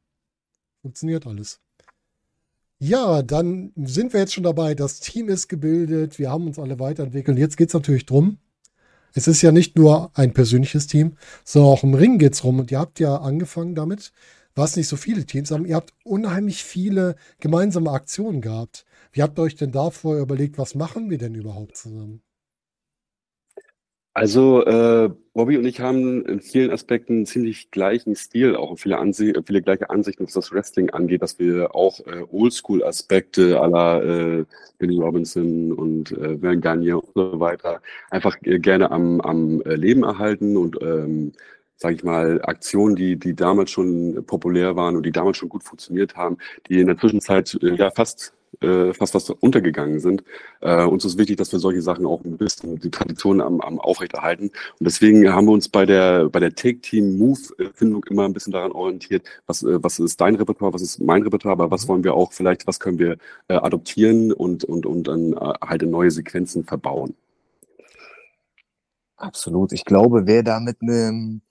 [0.83, 1.61] Funktioniert alles.
[2.81, 4.75] Ja, dann sind wir jetzt schon dabei.
[4.77, 7.37] Das Team ist gebildet, wir haben uns alle weiterentwickelt.
[7.37, 8.39] Jetzt geht es natürlich drum.
[9.15, 12.61] Es ist ja nicht nur ein persönliches Team, sondern auch im Ring geht es rum.
[12.61, 14.13] Und ihr habt ja angefangen damit,
[14.59, 15.65] was nicht so viele Teams haben.
[15.65, 18.85] Ihr habt unheimlich viele gemeinsame Aktionen gehabt.
[19.13, 22.23] Wie habt ihr euch denn da vorher überlegt, was machen wir denn überhaupt zusammen?
[24.19, 28.99] Also äh, Bobby und ich haben in vielen Aspekten einen ziemlich gleichen Stil, auch viele,
[28.99, 34.45] Ansi viele gleiche Ansichten, was das Wrestling angeht, dass wir auch äh, Oldschool-Aspekte aller äh,
[34.79, 39.77] Billy Robinson und äh, Van Gagne und so weiter einfach äh, gerne am, am äh,
[39.77, 41.31] Leben erhalten und ähm,
[41.79, 45.65] sage ich mal, Aktionen, die, die damals schon populär waren und die damals schon gut
[45.65, 46.37] funktioniert haben,
[46.69, 50.25] die in der Zwischenzeit äh, ja fast äh, fast fast untergegangen sind.
[50.61, 53.79] Äh, uns ist wichtig, dass wir solche Sachen auch ein bisschen die Tradition am, am
[53.79, 54.47] aufrechterhalten.
[54.49, 59.25] Und deswegen haben wir uns bei der bei der Take-Team-Move-Findung immer ein bisschen daran orientiert,
[59.47, 62.33] was, äh, was ist dein Repertoire, was ist mein Repertoire, aber was wollen wir auch
[62.33, 66.65] vielleicht, was können wir äh, adoptieren und, und, und dann äh, halt in neue Sequenzen
[66.65, 67.15] verbauen.
[69.17, 69.73] Absolut.
[69.73, 71.43] Ich glaube, wer da mit einem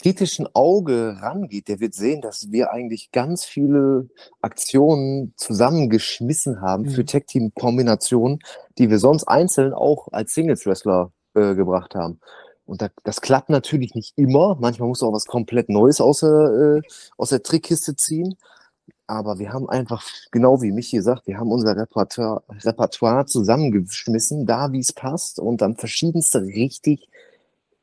[0.00, 4.08] kritischen Auge rangeht, der wird sehen, dass wir eigentlich ganz viele
[4.40, 7.06] Aktionen zusammengeschmissen haben für Mhm.
[7.06, 8.40] Tag-Team-Kombinationen,
[8.78, 12.20] die wir sonst einzeln auch als Singles-Wrestler äh, gebracht haben.
[12.64, 14.56] Und da, das klappt natürlich nicht immer.
[14.60, 18.36] Manchmal muss auch was komplett Neues aus der, äh, aus der Trickkiste ziehen.
[19.06, 24.72] Aber wir haben einfach, genau wie Michi sagt, wir haben unser Repertoire, Repertoire zusammengeschmissen, da
[24.72, 27.08] wie es passt und dann verschiedenste richtig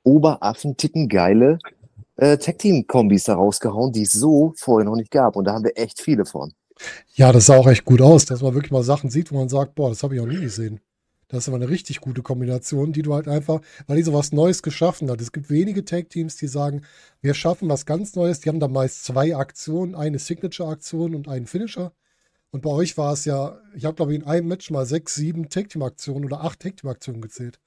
[0.04, 1.60] Oberaffenticken geile
[2.18, 5.36] äh, Tag-Team-Kombis da rausgehauen, die es so vorher noch nicht gab.
[5.36, 6.54] Und da haben wir echt viele von.
[7.16, 9.50] Ja, das sah auch echt gut aus, dass man wirklich mal Sachen sieht, wo man
[9.50, 10.80] sagt, boah, das habe ich auch nie gesehen.
[11.28, 14.34] Das ist aber eine richtig gute Kombination, die du halt einfach, weil die so was
[14.34, 15.20] Neues geschaffen hat.
[15.20, 16.84] Es gibt wenige Tag-Teams, die sagen,
[17.22, 18.42] wir schaffen was ganz Neues.
[18.42, 21.92] Die haben da meist zwei Aktionen, eine Signature-Aktion und einen Finisher.
[22.52, 25.16] Und bei euch war es ja, ich habe glaube ich in einem Match mal sechs,
[25.16, 27.60] sieben Tag-Team-Aktionen oder acht Tag-Team-Aktionen gezählt.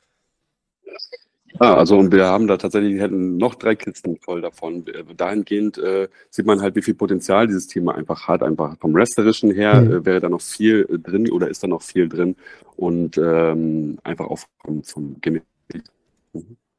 [1.59, 4.85] Ah, also und wir haben da tatsächlich, hätten noch drei Kisten voll davon.
[5.17, 8.43] Dahingehend äh, sieht man halt, wie viel Potenzial dieses Thema einfach hat.
[8.43, 9.93] Einfach vom Wrestlerischen her Mhm.
[9.93, 12.37] äh, wäre da noch viel äh, drin oder ist da noch viel drin
[12.77, 15.45] und ähm, einfach auch vom, vom Gimmick.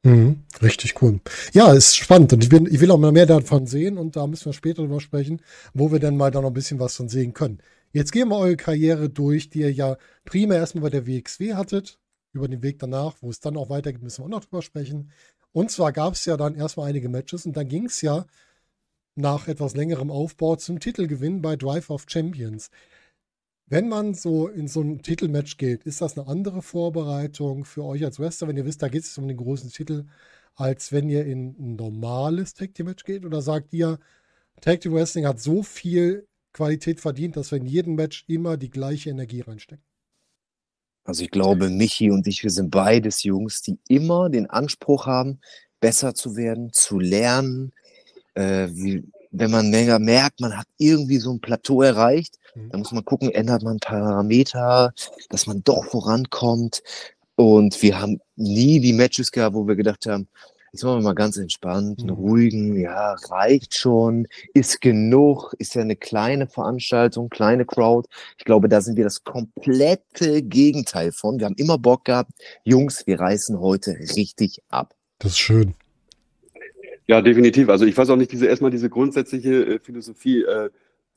[0.04, 1.20] Mhm, richtig cool.
[1.52, 4.26] Ja, ist spannend und ich, bin, ich will auch mal mehr davon sehen und da
[4.26, 5.42] müssen wir später drüber sprechen,
[5.74, 7.58] wo wir dann mal da noch ein bisschen was von sehen können.
[7.92, 11.98] Jetzt gehen wir eure Karriere durch, die ihr ja primär erstmal bei der WXW hattet,
[12.32, 15.10] über den Weg danach, wo es dann auch weitergeht, müssen wir auch noch drüber sprechen.
[15.52, 18.26] Und zwar gab es ja dann erstmal einige Matches und dann ging es ja
[19.16, 22.70] nach etwas längerem Aufbau zum Titelgewinn bei Drive of Champions.
[23.66, 28.04] Wenn man so in so ein Titelmatch geht, ist das eine andere Vorbereitung für euch
[28.04, 30.06] als Wrestler, wenn ihr wisst, da geht es um den großen Titel,
[30.54, 33.24] als wenn ihr in ein normales Tag Team Match geht?
[33.26, 33.98] Oder sagt ihr,
[34.60, 38.70] Tag Team Wrestling hat so viel Qualität verdient, dass wir in jedem Match immer die
[38.70, 39.84] gleiche Energie reinstecken?
[41.08, 45.40] Also ich glaube, Michi und ich, wir sind beides Jungs, die immer den Anspruch haben,
[45.80, 47.72] besser zu werden, zu lernen.
[48.34, 52.70] Äh, wie, wenn man länger merkt, man hat irgendwie so ein Plateau erreicht, Mhm.
[52.70, 54.92] dann muss man gucken, ändert man Parameter,
[55.30, 56.82] dass man doch vorankommt.
[57.36, 60.28] Und wir haben nie die Matches gehabt, wo wir gedacht haben,
[60.72, 62.14] jetzt machen wir mal ganz entspannt, einen Mhm.
[62.16, 68.08] ruhigen, ja, reicht schon, ist genug, ist ja eine kleine Veranstaltung, kleine Crowd.
[68.36, 71.38] Ich glaube, da sind wir das komplette Gegenteil von.
[71.38, 72.32] Wir haben immer Bock gehabt,
[72.64, 74.94] Jungs, wir reißen heute richtig ab.
[75.18, 75.74] Das ist schön.
[77.06, 77.70] Ja, definitiv.
[77.70, 80.68] Also ich weiß auch nicht, diese erstmal diese grundsätzliche äh, Philosophie, äh,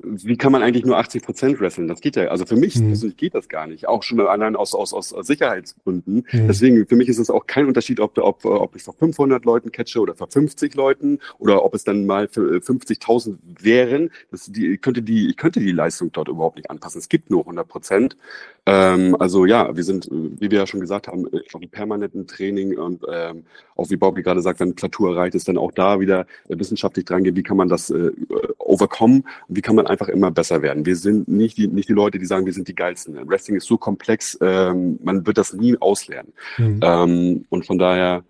[0.03, 1.87] wie kann man eigentlich nur 80 Prozent wresteln?
[1.87, 3.13] Das geht ja, also für mich Mhm.
[3.17, 3.87] geht das gar nicht.
[3.87, 6.25] Auch schon allein aus, aus, aus Sicherheitsgründen.
[6.31, 6.47] Mhm.
[6.47, 9.71] Deswegen, für mich ist es auch kein Unterschied, ob, ob, ob ich vor 500 Leuten
[9.71, 14.11] catche oder vor 50 Leuten oder ob es dann mal für äh, 50.000 wären.
[14.31, 16.99] Das, die, ich, könnte die, ich könnte die Leistung dort überhaupt nicht anpassen.
[16.99, 18.17] Es gibt nur 100 Prozent.
[18.65, 21.69] Ähm, also ja, wir sind, äh, wie wir ja schon gesagt haben, äh, auf einem
[21.69, 23.43] permanenten Training und ähm,
[23.75, 27.05] auch wie Bobby gerade sagt, wenn Plateau erreicht ist, dann auch da wieder äh, wissenschaftlich
[27.05, 28.11] dran gehen, wie kann man das äh,
[28.59, 30.85] overkommen wie kann man einfach immer besser werden.
[30.85, 33.15] Wir sind nicht die, nicht die Leute, die sagen, wir sind die geilsten.
[33.27, 36.33] Wrestling ist so komplex, ähm, man wird das nie auslernen.
[36.57, 36.79] Mhm.
[36.81, 38.23] Ähm, und von daher,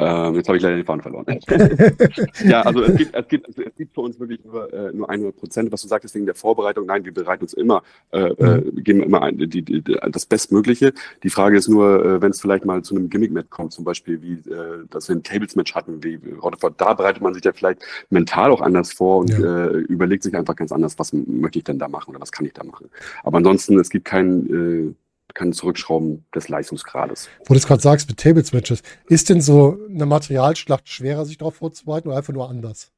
[0.00, 1.26] ähm, jetzt habe ich leider den Faden verloren.
[2.44, 5.36] ja, also es gibt, es gibt, es gibt für uns wirklich nur, äh, nur 100
[5.36, 6.86] Prozent, was du sagtest wegen der Vorbereitung.
[6.86, 7.82] Nein, wir bereiten uns immer,
[8.12, 10.92] äh, äh, geben immer ein, die, die, das Bestmögliche.
[11.24, 14.22] Die Frage ist nur, äh, wenn es vielleicht mal zu einem Gimmick-Match kommt, zum Beispiel
[14.22, 17.82] wie, äh, dass wir ein Tables-Match hatten, wie Rutherford, da bereitet man sich ja vielleicht
[18.10, 19.66] mental auch anders vor und Ja.
[19.66, 22.46] äh, überlegt sich einfach ganz anders, was möchte ich denn da machen oder was kann
[22.46, 22.88] ich da machen.
[23.24, 24.94] Aber ansonsten, es gibt kein, äh,
[25.38, 27.28] kein Zurückschrauben des Leistungsgrades.
[27.46, 31.54] Wo du es gerade sagst mit Tables-Matches, ist denn so eine Materialschlacht schwerer, sich darauf
[31.56, 32.90] vorzubereiten oder einfach nur anders?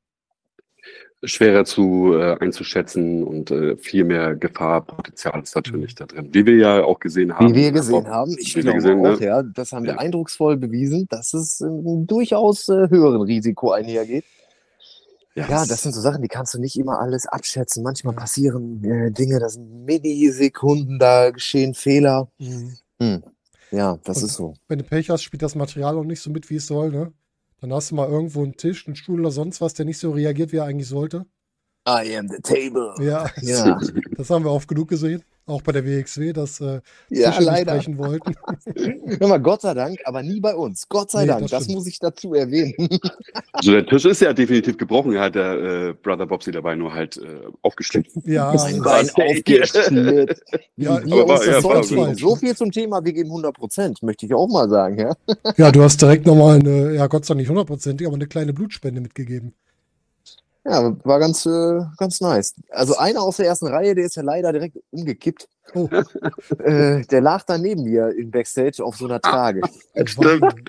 [1.23, 6.31] schwerer zu äh, einzuschätzen und äh, viel mehr Gefahrpotenzial ist natürlich da drin.
[6.33, 7.51] Wie wir ja auch gesehen haben.
[7.51, 9.27] Wie wir gesehen Auch- haben, ich glaube gesehen, auch, ne?
[9.27, 9.99] ja, das haben wir Ja.
[9.99, 14.25] eindrucksvoll bewiesen, dass es ähm, durchaus äh, höheren Risiko einhergeht.
[15.35, 17.83] Ja, das sind so Sachen, die kannst du nicht immer alles abschätzen.
[17.85, 22.31] Manchmal passieren äh, Dinge, das sind Millisekunden, da geschehen Fehler.
[22.39, 23.23] Hm.
[23.71, 24.55] Ja, das Und- ist so.
[24.69, 27.13] Wenn du Pech hast, spielt das Material auch nicht so mit, wie es soll, ne?
[27.61, 30.11] Dann hast du mal irgendwo einen Tisch, einen Stuhl oder sonst was, der nicht so
[30.13, 31.27] reagiert, wie er eigentlich sollte.
[31.89, 32.95] I am the table.
[33.01, 33.79] Ja, Ja,
[34.17, 35.23] das haben wir oft genug gesehen.
[35.51, 37.75] Auch bei der WXW, dass äh, ja leider.
[37.75, 38.35] brechen wollten.
[39.19, 40.89] Hör mal, Gott sei Dank, aber nie bei uns.
[40.89, 42.75] Gott sei Nee, Dank, das das, muss ich dazu erwähnen.
[43.53, 47.17] Also der Tisch ist ja definitiv gebrochen, hat der äh, Brother Bobsy dabei nur halt
[47.17, 48.23] äh, aufgeschnitten.
[48.31, 48.77] Ja, Bein.
[50.77, 52.19] Ja, aber ja, war geht.
[52.19, 54.99] So viel zum Thema, wir geben 100 Prozent, möchte ich auch mal sagen.
[54.99, 55.15] Ja?
[55.57, 58.53] ja, du hast direkt nochmal eine, ja Gott sei Dank nicht hundertprozentig, aber eine kleine
[58.53, 59.53] Blutspende mitgegeben.
[60.67, 62.55] Ja, war ganz, äh, ganz nice.
[62.71, 65.49] Also einer aus der ersten Reihe, der ist ja leider direkt umgekippt.
[65.75, 65.89] Oh,
[66.65, 69.61] Äh, der lag da neben mir im Backstage auf so einer Trage.
[70.05, 70.45] Stimmt.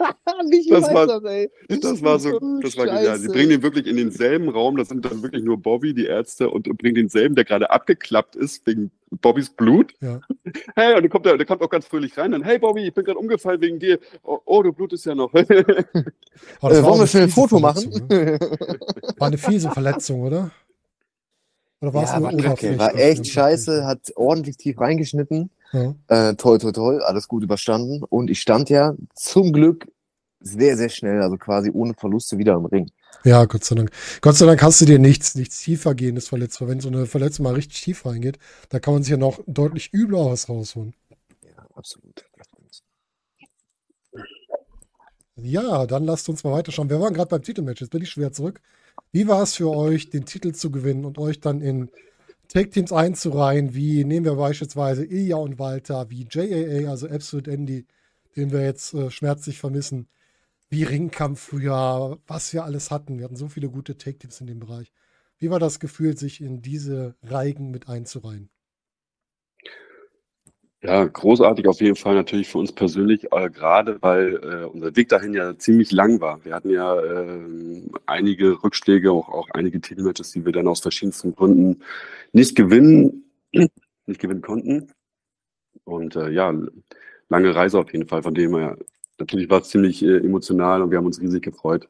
[0.70, 1.50] Das war- ey.
[1.70, 3.18] Das war so, Oh, das war genial.
[3.20, 6.50] Sie bringen ihn wirklich in denselben Raum, das sind dann wirklich nur Bobby, die Ärzte,
[6.50, 9.94] und bringen denselben, der gerade abgeklappt ist wegen Bobbys Blut.
[10.02, 10.20] ja.
[10.76, 12.32] Hey, und der kommt, der, der kommt auch ganz fröhlich rein.
[12.32, 14.00] Dann, hey Bobby, ich bin gerade umgefallen wegen dir.
[14.24, 15.32] Oh, oh, du blutest ja noch.
[15.34, 17.92] Das Äh, wollen wir schnell ein Foto machen?
[17.92, 18.40] Verletzung, ne?
[19.18, 20.52] War eine fiese Verletzung, oder?
[21.82, 22.78] Oder war es ja, nur war kacke.
[22.78, 25.50] War echt scheiße, hat ordentlich tief reingeschnitten.
[25.74, 25.96] Ja.
[26.08, 28.04] Äh, toll, toll, toll, alles gut überstanden.
[28.04, 29.88] Und ich stand ja zum Glück
[30.40, 32.92] sehr, sehr schnell, also quasi ohne Verluste wieder im Ring.
[33.24, 33.92] ja, Gott sei Dank.
[34.22, 37.44] Gott sei Dank hast du dir nichts, nichts tiefergehendes verletzt, weil wenn so eine Verletzung
[37.44, 38.38] mal richtig tief reingeht,
[38.70, 40.94] da kann man sich ja noch deutlich übler was rausholen.
[41.44, 42.26] Ja, absolut.
[45.44, 46.90] Ja, dann lasst uns mal weiterschauen.
[46.90, 48.62] Wir waren gerade beim Titelmatch, jetzt bin ich schwer zurück.
[49.14, 51.90] Wie war es für euch, den Titel zu gewinnen und euch dann in
[52.48, 53.74] Tag-Teams einzureihen?
[53.74, 57.86] Wie nehmen wir beispielsweise Ilya und Walter, wie JAA, also Absolute Andy,
[58.38, 60.08] den wir jetzt äh, schmerzlich vermissen,
[60.70, 63.18] wie Ringkampf früher, was wir alles hatten.
[63.18, 64.94] Wir hatten so viele gute Tag-Teams in dem Bereich.
[65.40, 68.50] Wie war das Gefühl, sich in diese Reigen mit einzureihen?
[70.84, 75.10] Ja, großartig auf jeden Fall natürlich für uns persönlich, äh, gerade weil äh, unser Weg
[75.10, 76.44] dahin ja ziemlich lang war.
[76.44, 81.36] Wir hatten ja ähm, einige Rückschläge, auch, auch einige Titelmatches, die wir dann aus verschiedensten
[81.36, 81.82] Gründen
[82.34, 84.92] nicht gewinnen, nicht gewinnen konnten.
[85.84, 86.52] Und äh, ja,
[87.30, 88.76] lange Reise auf jeden Fall, von dem her.
[89.20, 91.88] Natürlich war es ziemlich äh, emotional und wir haben uns riesig gefreut.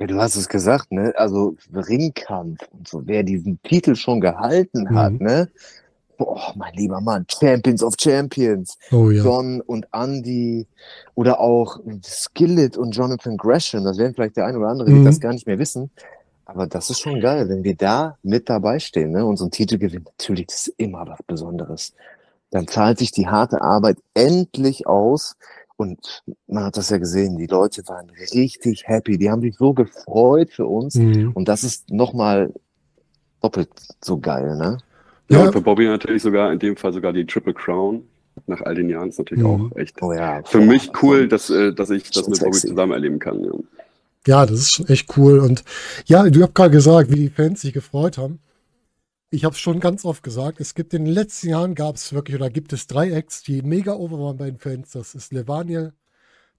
[0.00, 1.12] Ja, du hast es gesagt, ne?
[1.16, 5.18] Also Ringkampf und so, wer diesen Titel schon gehalten hat, Mhm.
[5.26, 5.48] ne?
[6.18, 9.22] Boah, mein lieber Mann, Champions of Champions, Oh ja.
[9.22, 10.66] John und Andy
[11.14, 15.04] oder auch Skillet und Jonathan Gresham, das werden vielleicht der eine oder andere, die Mhm.
[15.04, 15.90] das gar nicht mehr wissen.
[16.44, 19.24] Aber das ist schon geil, wenn wir da mit dabei stehen, ne?
[19.24, 21.92] Und so einen Titel gewinnen, natürlich, das ist immer was Besonderes.
[22.50, 25.36] Dann zahlt sich die harte Arbeit endlich aus.
[25.76, 29.74] Und man hat das ja gesehen, die Leute waren richtig happy, die haben sich so
[29.74, 30.96] gefreut für uns.
[30.96, 31.32] Mhm.
[31.34, 32.52] Und das ist nochmal
[33.40, 33.68] doppelt
[34.02, 34.78] so geil, ne?
[35.28, 35.46] Ja, Ja.
[35.46, 38.02] und für Bobby natürlich sogar, in dem Fall sogar die Triple Crown.
[38.46, 39.72] Nach all den Jahren ist natürlich Mhm.
[39.72, 40.42] auch echt Oh ja.
[40.44, 42.68] für mich cool, dass, äh, dass ich das mit Bobby sexy.
[42.68, 43.42] zusammen erleben kann.
[43.44, 43.50] Ja.
[44.26, 45.38] Ja, das ist schon echt cool.
[45.40, 45.64] Und
[46.06, 48.38] ja, du hast gerade gesagt, wie die Fans sich gefreut haben.
[49.30, 50.60] Ich habe es schon ganz oft gesagt.
[50.60, 53.60] Es gibt in den letzten Jahren gab es wirklich oder gibt es drei Acts, die
[53.62, 54.92] mega over waren bei den Fans.
[54.92, 55.92] Das ist Levaniel,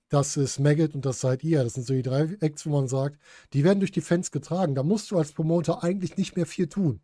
[0.10, 1.64] das ist Maggot und das seid ihr.
[1.64, 3.18] Das sind so die drei Acts, wo man sagt,
[3.54, 4.76] die werden durch die Fans getragen.
[4.76, 7.00] Da musst du als Promoter eigentlich nicht mehr viel tun.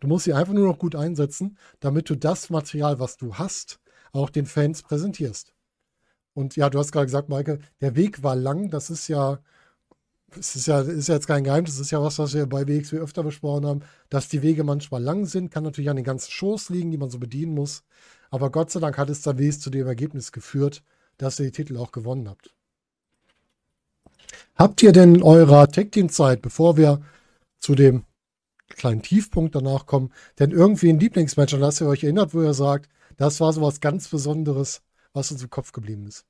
[0.00, 3.80] Du musst sie einfach nur noch gut einsetzen, damit du das Material, was du hast,
[4.12, 5.52] auch den Fans präsentierst.
[6.34, 8.70] Und ja, du hast gerade gesagt, Maike, der Weg war lang.
[8.70, 9.38] Das ist ja,
[10.38, 12.98] es ist ja, ist jetzt kein Geheimnis, das ist ja was, was wir bei WXW
[12.98, 13.80] öfter besprochen haben,
[14.10, 17.10] dass die Wege manchmal lang sind, kann natürlich an den ganzen Shows liegen, die man
[17.10, 17.84] so bedienen muss.
[18.30, 20.82] Aber Gott sei Dank hat es dann wenigstens zu dem Ergebnis geführt,
[21.16, 22.54] dass ihr die Titel auch gewonnen habt.
[24.56, 27.00] Habt ihr denn eurer Tag-Team-Zeit, bevor wir
[27.60, 28.04] zu dem
[28.68, 32.54] kleinen Tiefpunkt danach kommen, denn irgendwie ein Lieblingsmatch, an das ihr euch erinnert, wo ihr
[32.54, 36.24] sagt, das war so was ganz Besonderes, was uns im Kopf geblieben ist?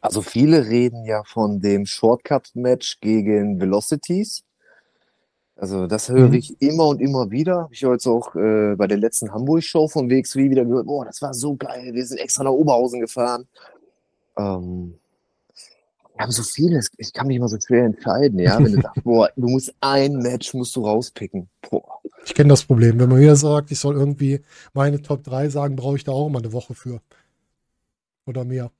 [0.00, 4.44] Also viele reden ja von dem Shortcut-Match gegen Velocities.
[5.56, 6.34] Also das höre Mhm.
[6.34, 7.62] ich immer und immer wieder.
[7.62, 11.22] Hab Ich jetzt auch äh, bei der letzten Hamburg-Show von WXW wieder gehört, boah, das
[11.22, 13.46] war so geil, wir sind extra nach Oberhausen gefahren.
[14.36, 14.98] Ähm,
[16.14, 19.02] wir haben so vieles, ich kann mich immer so schwer entscheiden, ja, wenn du sagst,
[19.04, 21.48] boah, du musst ein Match musst du rauspicken.
[21.68, 22.00] Boah.
[22.24, 22.98] Ich kenne das Problem.
[23.00, 24.40] Wenn man mir sagt, ich soll irgendwie
[24.72, 27.00] meine Top 3 sagen, brauche ich da auch immer eine Woche für.
[28.26, 28.70] Oder mehr.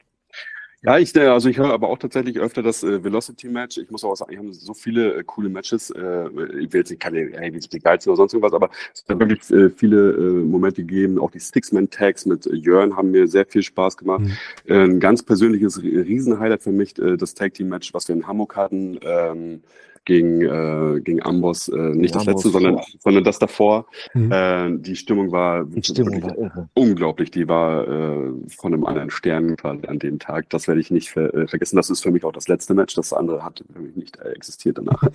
[0.85, 3.79] Ja, ich, äh, also ich höre aber auch tatsächlich öfter das äh, Velocity-Match.
[3.79, 5.88] Ich muss auch sagen, wir haben so viele äh, coole Matches.
[5.88, 6.27] Äh,
[6.61, 9.51] ich will jetzt nicht keine, wie die geilsten oder sonst irgendwas, aber es hat wirklich
[9.51, 11.18] äh, viele äh, Momente gegeben.
[11.18, 14.20] Auch die Six-Man-Tags mit äh, Jörn haben mir sehr viel Spaß gemacht.
[14.20, 14.33] Mhm.
[14.66, 18.55] Äh, ein ganz persönliches Rie- Riesenhighlight für mich, äh, das Tag-Team-Match, was wir in Hamburg
[18.55, 19.62] hatten, ähm,
[20.05, 21.69] gegen, äh, gegen Amboss.
[21.69, 23.87] Äh, nicht das letzte, sondern, sondern das davor.
[24.12, 24.33] Mhm.
[24.33, 27.31] Äh, die Stimmung war Die Stimmung war unglaublich.
[27.31, 30.51] Die war äh, von einem anderen Stern quasi an dem Tag.
[30.51, 31.77] Das werde ich nicht ver äh, vergessen.
[31.77, 32.95] Das ist für mich auch das letzte Match.
[32.95, 35.03] Das andere hat für mich nicht äh, existiert danach.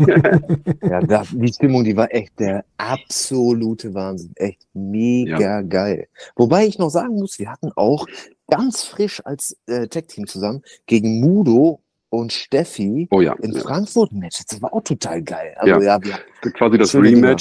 [0.81, 4.31] Ja, da, die Stimmung, die war echt der absolute Wahnsinn.
[4.35, 6.07] Echt mega geil.
[6.35, 8.07] Wobei ich noch sagen muss, wir hatten auch
[8.49, 13.33] ganz frisch als äh, Tech-Team zusammen gegen Mudo und Steffi oh ja.
[13.33, 13.61] in ja.
[13.61, 14.43] Frankfurt ein Match.
[14.47, 15.55] Das war auch total geil.
[15.57, 17.35] Also ja, wir, Quasi das Dinger.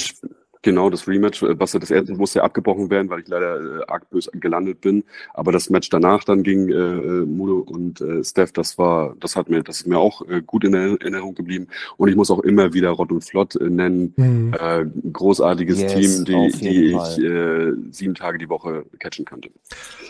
[0.61, 3.83] Genau, das Rematch, äh, was das erste musste ja abgebrochen werden, weil ich leider äh,
[3.87, 5.05] arg böse gelandet bin.
[5.33, 9.37] Aber das Match danach dann gegen äh, äh, Mudo und äh, Steph, das war, das
[9.37, 11.67] hat mir, das ist mir auch äh, gut in Erinnerung geblieben.
[11.95, 14.13] Und ich muss auch immer wieder Rott und Flott äh, nennen.
[14.17, 14.53] Mhm.
[14.59, 19.49] Äh, großartiges Yes, Team, die, die ich äh, sieben Tage die Woche catchen könnte.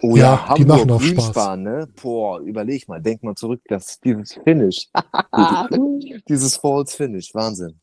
[0.01, 1.15] Oh Ja, ja, die Hamburg, machen auch Spaß.
[1.15, 1.87] Greenspan, ne?
[2.01, 4.87] Boah, überleg mal, denk mal zurück, das, dieses Finish.
[6.27, 7.79] dieses Falls Finish, Wahnsinn.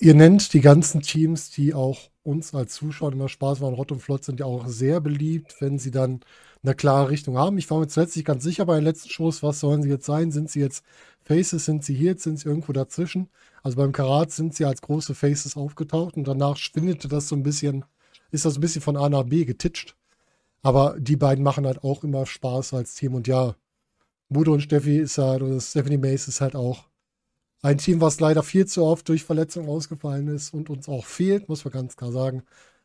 [0.00, 3.74] Ihr nennt die ganzen Teams, die auch uns als Zuschauer immer Spaß machen.
[3.74, 6.20] Rott und Flott sind ja auch sehr beliebt, wenn sie dann
[6.62, 7.58] eine klare Richtung haben.
[7.58, 10.06] Ich war mir zuletzt nicht ganz sicher bei den letzten Shows, was sollen sie jetzt
[10.06, 10.32] sein?
[10.32, 10.84] Sind sie jetzt
[11.22, 13.28] Faces, sind sie hier, sind sie irgendwo dazwischen?
[13.62, 17.42] Also beim Karat sind sie als große Faces aufgetaucht und danach schwindete das so ein
[17.42, 17.84] bisschen,
[18.30, 19.96] ist das ein bisschen von A nach B getitscht.
[20.62, 23.54] Aber die beiden machen halt auch immer Spaß als Team und ja,
[24.28, 26.88] Mudo und Steffi ist halt, oder Stephanie Mace ist halt auch
[27.64, 31.48] ein Team, was leider viel zu oft durch Verletzungen ausgefallen ist und uns auch fehlt,
[31.48, 32.42] muss man ganz klar sagen.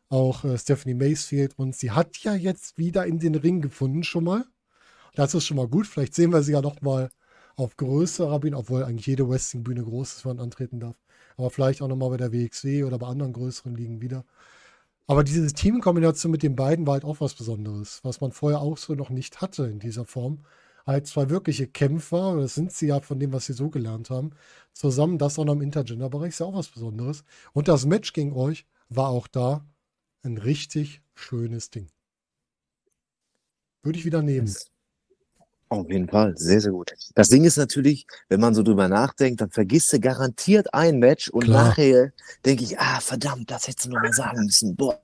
[0.07, 1.79] Auch äh, Stephanie Mace fehlt uns.
[1.79, 4.45] Sie hat ja jetzt wieder in den Ring gefunden schon mal.
[5.15, 5.85] Das ist schon mal gut.
[5.85, 7.09] Vielleicht sehen wir sie ja noch mal
[7.57, 10.95] auf größerer Bühne, obwohl eigentlich jede Wrestling-Bühne groß ist, wenn man antreten darf.
[11.35, 14.23] Aber vielleicht auch noch mal bei der WXW oder bei anderen größeren Ligen wieder.
[15.07, 18.77] Aber diese Teamkombination mit den beiden war halt auch was Besonderes, was man vorher auch
[18.77, 20.39] so noch nicht hatte in dieser Form.
[20.89, 24.31] Halt zwei wirkliche Kämpfer, das sind sie ja von dem, was sie so gelernt haben,
[24.73, 27.23] zusammen, das auch noch im Intergender-Bereich ist ja auch was Besonderes.
[27.53, 29.63] Und das Match gegen euch war auch da
[30.23, 31.89] ein richtig schönes Ding.
[33.83, 34.51] Würde ich wieder nehmen.
[35.67, 36.91] Auf jeden Fall, sehr, sehr gut.
[37.13, 41.29] Das Ding ist natürlich, wenn man so drüber nachdenkt, dann vergisst du garantiert ein Match
[41.29, 41.67] und Klar.
[41.67, 44.75] nachher denke ich, ah, verdammt, das hättest du noch mal sagen müssen.
[44.75, 44.99] Boah.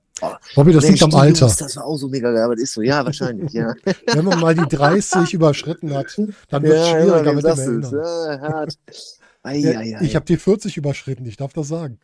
[0.54, 1.40] Bobby, das liegt am Alter.
[1.40, 3.74] Jungs, das war auch so mega geil, aber das ist so, ja, wahrscheinlich, ja.
[4.06, 6.06] Wenn man mal die 30 überschritten hat,
[6.48, 7.82] dann wird es ja, schwieriger immer, mit wem dem?
[7.82, 8.40] Erinnern.
[8.40, 8.78] Ja, hart.
[9.42, 10.04] Ei, Ja, ei, ei.
[10.04, 12.00] ich habe die 40 überschritten, ich darf das sagen.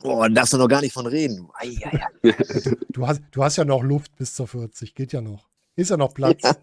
[0.00, 1.48] Boah, da darfst du noch gar nicht von reden.
[1.54, 2.34] Ei, ei, ei.
[2.90, 5.48] Du hast, du hast ja noch Luft bis zur 40, geht ja noch.
[5.76, 6.42] Ist ja noch Platz.
[6.42, 6.56] Ja.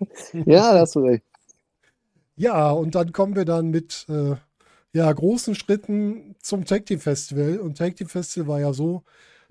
[0.46, 1.24] Ja, da hast du recht.
[2.36, 4.36] Ja, und dann kommen wir dann mit äh,
[4.94, 7.58] ja, großen Schritten zum Tag Team Festival.
[7.58, 9.04] Und Tag Team Festival war ja so,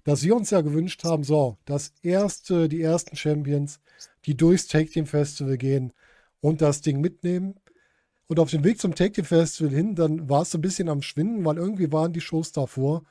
[0.07, 3.81] dass wir uns ja gewünscht haben, so, das erste, die ersten Champions,
[4.25, 5.93] die durchs Tag Team Festival gehen
[6.41, 7.57] und das Ding mitnehmen.
[8.29, 10.89] Und auf dem Weg zum Tag Team Festival hin, dann war es so ein bisschen
[10.89, 13.03] am Schwinden, weil irgendwie waren die Shows davor.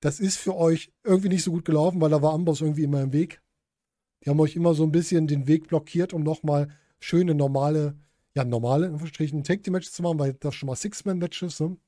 [0.00, 3.02] Das ist für euch irgendwie nicht so gut gelaufen, weil da war Amboss irgendwie immer
[3.02, 3.40] im Weg.
[4.24, 7.96] Die haben euch immer so ein bisschen den Weg blockiert, um nochmal schöne, normale,
[8.34, 11.78] ja, normale, in Anführungsstrichen, Tag-Team-Matches zu machen, weil das schon mal Six-Man-Matches sind.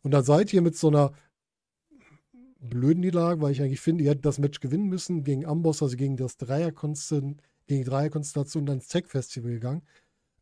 [0.00, 1.12] Und dann seid ihr mit so einer
[2.68, 5.96] blöden Niederlage, weil ich eigentlich finde, ihr hättet das Match gewinnen müssen gegen Amboss, also
[5.96, 9.82] gegen das Dreierkonstellation, gegen die Dreierkonstellation dann ins Tech-Festival gegangen.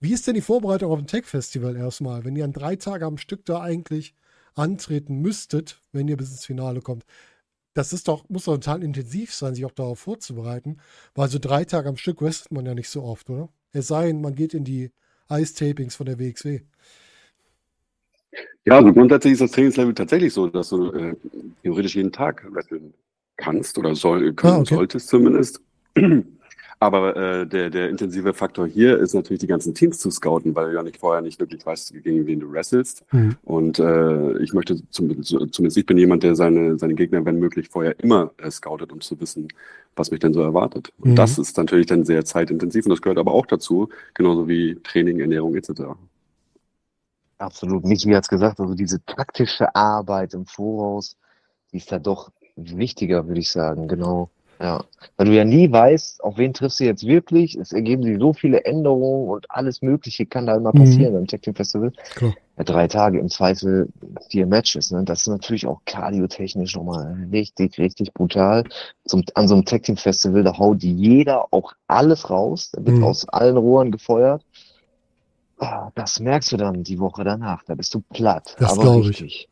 [0.00, 3.18] Wie ist denn die Vorbereitung auf ein Tech-Festival erstmal, wenn ihr an drei Tage am
[3.18, 4.14] Stück da eigentlich
[4.54, 7.04] antreten müsstet, wenn ihr bis ins Finale kommt?
[7.74, 10.78] Das ist doch, muss doch total intensiv sein, sich auch darauf vorzubereiten,
[11.14, 13.48] weil so drei Tage am Stück wrestelt man ja nicht so oft, oder?
[13.72, 14.90] Es sei denn, man geht in die
[15.30, 16.60] Ice-Tapings von der WXW.
[18.64, 21.14] Ja, also grundsätzlich ist das Trainingslevel tatsächlich so, dass du äh,
[21.62, 22.94] theoretisch jeden Tag wresteln
[23.36, 24.74] kannst oder soll, können Ah, okay.
[24.76, 25.60] solltest zumindest.
[26.80, 30.70] Aber äh, der, der intensive Faktor hier ist natürlich die ganzen Teams zu scouten, weil
[30.70, 33.04] du ja nicht vorher nicht wirklich weißt, gegen wen du wrestelst.
[33.12, 33.36] Mhm.
[33.44, 37.68] Und äh, ich möchte zum, zumindest ich bin jemand, der seine, seine Gegner, wenn möglich,
[37.68, 39.46] vorher immer äh, scoutet, um zu wissen,
[39.94, 40.92] was mich denn so erwartet.
[40.98, 41.16] Und Mhm.
[41.16, 45.20] das ist natürlich dann sehr zeitintensiv und das gehört aber auch dazu, genauso wie Training,
[45.20, 45.82] Ernährung etc.
[47.38, 47.84] Absolut.
[47.84, 51.16] Michi hat es gesagt, also diese taktische Arbeit im Voraus,
[51.72, 54.30] die ist da doch wichtiger, würde ich sagen, genau.
[54.60, 54.84] Ja.
[55.16, 57.56] Weil du ja nie weißt, auf wen triffst du jetzt wirklich.
[57.56, 60.78] Es ergeben sich so viele Änderungen und alles Mögliche kann da immer Mhm.
[60.78, 61.90] passieren beim Tech Team Festival.
[62.14, 62.36] Klar.
[62.58, 63.88] Ja, drei Tage im Zweifel
[64.28, 65.02] vier Matches, ne?
[65.04, 68.64] Das ist natürlich auch kardiotechnisch nochmal richtig, richtig brutal.
[69.06, 72.98] Zum, an so einem Tag Team Festival, da haut jeder auch alles raus, da wird
[72.98, 73.04] Mhm.
[73.04, 74.44] aus allen Rohren gefeuert.
[75.62, 77.62] Ah, Das merkst du dann die Woche danach.
[77.64, 78.56] Da bist du platt.
[78.58, 79.08] Das aber glaub ich.
[79.10, 79.48] richtig.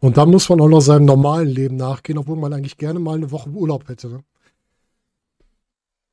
[0.00, 3.16] Und dann muss man auch noch seinem normalen Leben nachgehen, obwohl man eigentlich gerne mal
[3.16, 4.08] eine Woche Urlaub hätte.
[4.08, 4.20] Ne?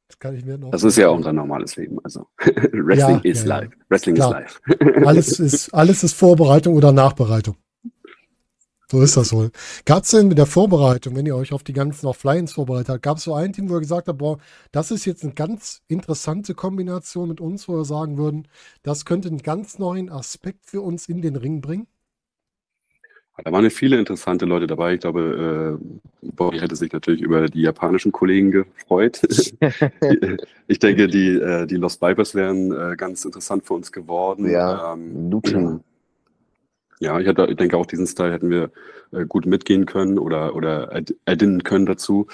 [0.08, 0.72] Das kann ich mir noch.
[0.72, 1.98] Das ist ja unser normales Leben.
[2.04, 3.72] Also Wrestling Ja, is ja, live.
[3.90, 4.42] Wrestling Klar.
[4.46, 5.06] is live.
[5.08, 7.56] Alles ist, alles ist Vorbereitung oder Nachbereitung.
[8.94, 9.50] So ist das wohl.
[9.86, 12.90] Gab es denn mit der Vorbereitung, wenn ihr euch auf die ganzen auf Fly-Ins vorbereitet
[12.90, 14.38] habt, gab es so ein Team, wo ihr gesagt habt, boah,
[14.72, 18.48] das ist jetzt eine ganz interessante Kombination mit uns, wo wir sagen würden,
[18.84, 21.88] das könnte einen ganz neuen Aspekt für uns in den Ring bringen?
[23.44, 24.94] Da waren ja viele interessante Leute dabei.
[24.94, 25.80] Ich glaube,
[26.22, 29.22] äh, Bobby hätte sich natürlich über die japanischen Kollegen gefreut.
[30.68, 34.48] ich denke, die, äh, die Lost Vipers wären äh, ganz interessant für uns geworden.
[34.52, 35.82] Ja, Ähm.
[37.04, 38.72] Ja, ich, hätte, ich denke auch diesen Style hätten wir
[39.12, 42.28] äh, gut mitgehen können oder, oder add- addinnen können dazu.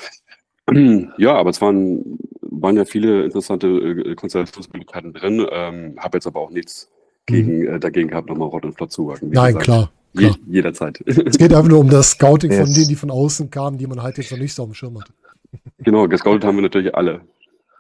[1.18, 5.44] Ja, aber es waren, waren ja viele interessante äh, Konstellationsmöglichkeiten drin.
[5.52, 6.92] Ähm, habe jetzt aber auch nichts
[7.26, 9.32] gegen, äh, dagegen gehabt, nochmal Rott und Flott zu worken.
[9.32, 9.92] Wie Nein, gesagt, klar.
[10.14, 10.38] Je, klar.
[10.48, 11.02] jederzeit.
[11.08, 12.74] Es geht einfach nur um das Scouting von Yes.
[12.76, 15.00] denen, die von außen kamen, die man halt jetzt noch nicht so auf dem Schirm
[15.00, 15.12] hatte.
[15.80, 17.22] genau, gescoutet haben wir natürlich alle.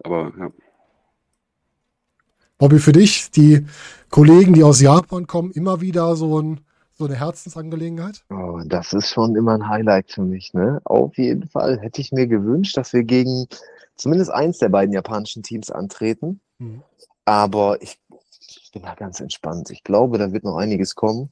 [0.03, 0.49] Aber ja.
[2.57, 3.67] Bobby, für dich, die
[4.09, 6.61] Kollegen, die aus Japan kommen, immer wieder so, ein,
[6.99, 8.25] so eine Herzensangelegenheit?
[8.29, 10.81] Oh, das ist schon immer ein Highlight für mich, ne?
[10.83, 13.47] Auf jeden Fall hätte ich mir gewünscht, dass wir gegen
[13.95, 16.41] zumindest eins der beiden japanischen Teams antreten.
[16.57, 16.83] Mhm.
[17.23, 17.99] Aber ich,
[18.41, 19.69] ich bin da ganz entspannt.
[19.71, 21.31] Ich glaube, da wird noch einiges kommen.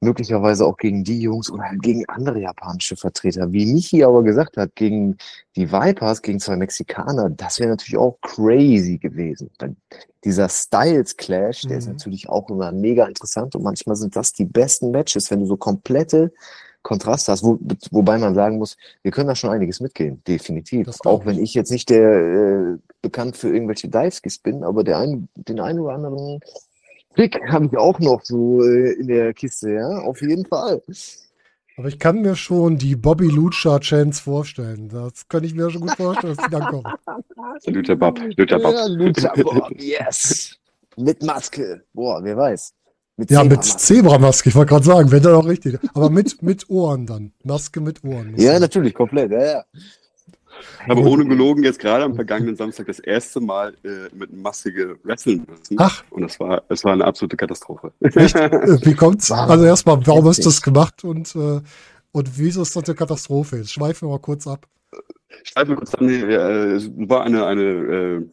[0.00, 3.50] Möglicherweise auch gegen die Jungs oder halt gegen andere japanische Vertreter.
[3.52, 5.16] Wie Michi aber gesagt hat, gegen
[5.56, 9.50] die Vipers, gegen zwei Mexikaner, das wäre natürlich auch crazy gewesen.
[9.58, 9.76] Dann
[10.24, 11.92] dieser Styles Clash, der ist Mhm.
[11.94, 15.56] natürlich auch immer mega interessant und manchmal sind das die besten Matches, wenn du so
[15.56, 16.32] komplette
[16.82, 17.58] Kontraste hast, wo,
[17.90, 20.86] wobei man sagen muss, wir können da schon einiges mitgehen, definitiv.
[21.04, 25.28] Auch wenn ich jetzt nicht der äh, bekannt für irgendwelche Diveskis bin, aber der ein,
[25.34, 26.40] den einen oder anderen
[27.18, 30.80] Trick habe ich auch noch so äh, in der Kiste, ja, auf jeden Fall.
[31.76, 34.88] Aber ich kann mir schon die Bobby Lucha Chance vorstellen.
[34.88, 36.84] Das könnte ich mir schon gut vorstellen, dass die dann kommen.
[37.66, 38.72] Luther Bab, Luther Bab.
[38.72, 40.56] Ja, Lucha Bob, yes.
[40.96, 41.82] Mit Maske.
[41.92, 42.72] Boah, wer weiß.
[43.16, 44.50] Mit Ja, mit Zebramaske.
[44.50, 45.76] Ich wollte gerade sagen, wenn dann auch richtig.
[45.94, 47.32] Aber mit, mit Ohren dann.
[47.42, 48.34] Maske mit Ohren.
[48.36, 48.60] Ja, sein.
[48.60, 49.64] natürlich, komplett, ja, ja.
[50.88, 55.46] Aber ohne gelogen, jetzt gerade am vergangenen Samstag das erste Mal äh, mit Maske wresteln
[55.48, 55.76] müssen.
[55.78, 56.02] Ach.
[56.10, 57.92] Und das war, es war eine absolute Katastrophe.
[58.00, 58.34] Echt?
[58.86, 59.30] Wie kommt's?
[59.30, 61.60] Also erstmal, warum hast du das gemacht und, äh,
[62.12, 63.58] und wieso ist das eine Katastrophe?
[63.58, 64.66] Jetzt schweifen wir mal kurz ab.
[65.44, 68.26] Schreiben wir kurz an, nee, äh, es war eine, eine äh,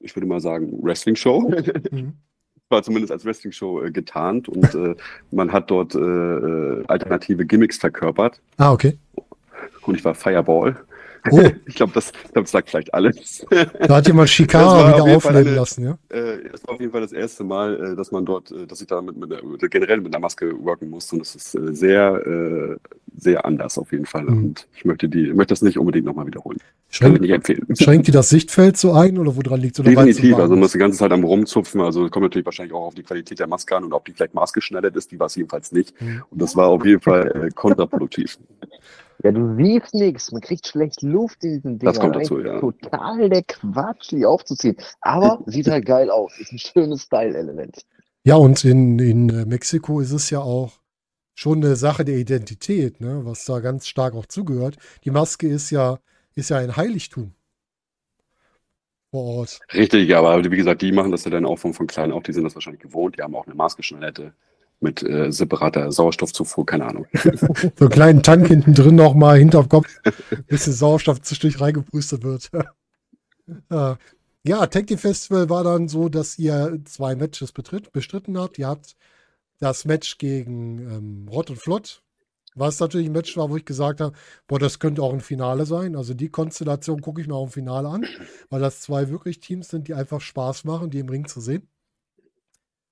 [0.00, 1.52] ich würde mal sagen, Wrestling-Show.
[1.90, 2.14] Mhm.
[2.68, 4.96] war zumindest als Wrestling-Show äh, getarnt und äh,
[5.30, 8.40] man hat dort äh, äh, alternative Gimmicks verkörpert.
[8.56, 8.98] Ah, okay.
[9.82, 10.76] Und ich war Fireball.
[11.30, 13.44] Oh, Ich glaube, das, das sagt vielleicht alles.
[13.50, 15.98] da hat jemand Das auf wieder Fall aufleben eine- lassen, ja?
[16.08, 18.80] Äh, Es war auf jeden Fall das erste Mal, äh, dass man dort, äh, dass
[18.80, 21.16] ich da mit, mit der, generell mit einer Maske worken musste.
[21.16, 22.76] Und das ist äh, sehr, äh,
[23.18, 24.24] sehr anders auf jeden Fall.
[24.24, 24.44] Mhm.
[24.44, 26.58] Und ich möchte die, ich möchte das nicht unbedingt nochmal wiederholen.
[26.58, 27.66] Kann ich Schränkt, nicht empfehlen.
[27.76, 29.84] schränkt die das Sichtfeld so ein oder woran liegt es?
[29.84, 32.94] Definitiv, also man ist die ganze Zeit am Rumzupfen, also kommt natürlich wahrscheinlich auch auf
[32.94, 35.72] die Qualität der Maske an und ob die vielleicht maßgeschneidert ist, die war es jedenfalls
[35.72, 36.00] nicht.
[36.00, 36.22] Mhm.
[36.30, 38.38] Und das war auf jeden Fall äh, kontraproduktiv.
[39.22, 41.94] Ja, du siehst nichts, man kriegt schlecht Luft in diesen Dingern.
[41.94, 42.60] Das kommt dazu, ja.
[42.60, 44.76] Total der Quatsch, die aufzuziehen.
[45.00, 46.38] Aber sieht halt geil aus.
[46.38, 47.84] Ist ein schönes Style-Element.
[48.24, 50.80] Ja, und in, in äh, Mexiko ist es ja auch
[51.34, 53.20] schon eine Sache der Identität, ne?
[53.24, 54.76] was da ganz stark auch zugehört.
[55.04, 55.98] Die Maske ist ja,
[56.34, 57.34] ist ja ein Heiligtum
[59.10, 59.60] vor Ort.
[59.72, 62.22] Richtig, ja, aber wie gesagt, die machen das ja dann auch von, von klein auf,
[62.22, 64.34] die sind das wahrscheinlich gewohnt, die haben auch eine maßgeschneiderte
[64.80, 67.06] mit äh, separater Sauerstoffzufuhr, keine Ahnung.
[67.78, 69.88] So einen kleinen Tank hinten drin nochmal, hinterm Kopf,
[70.46, 72.50] bisschen Sauerstoff zwischendurch reingepustet wird.
[73.70, 73.94] Äh,
[74.44, 78.58] ja, Tag Team Festival war dann so, dass ihr zwei Matches betritt, bestritten habt.
[78.58, 78.96] Ihr habt
[79.60, 82.02] das Match gegen ähm, Rott und Flott,
[82.56, 84.16] was natürlich ein Match war, wo ich gesagt habe,
[84.46, 85.94] boah, das könnte auch ein Finale sein.
[85.94, 88.06] Also die Konstellation gucke ich mir auch im Finale an,
[88.50, 91.68] weil das zwei wirklich Teams sind, die einfach Spaß machen, die im Ring zu sehen.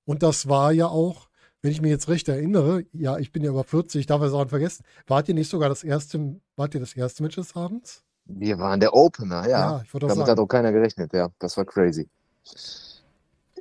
[0.05, 1.29] Und das war ja auch,
[1.65, 4.35] wenn ich mich jetzt recht erinnere, ja, ich bin ja über 40, ich darf es
[4.35, 4.85] auch nicht vergessen.
[5.07, 8.03] Wart ihr nicht sogar das erste, wart ihr das erste Match des Abends?
[8.27, 9.77] Wir waren der Opener, ja.
[9.79, 10.41] auch Damit hat sagen.
[10.41, 11.31] auch keiner gerechnet, ja.
[11.39, 12.07] Das war crazy.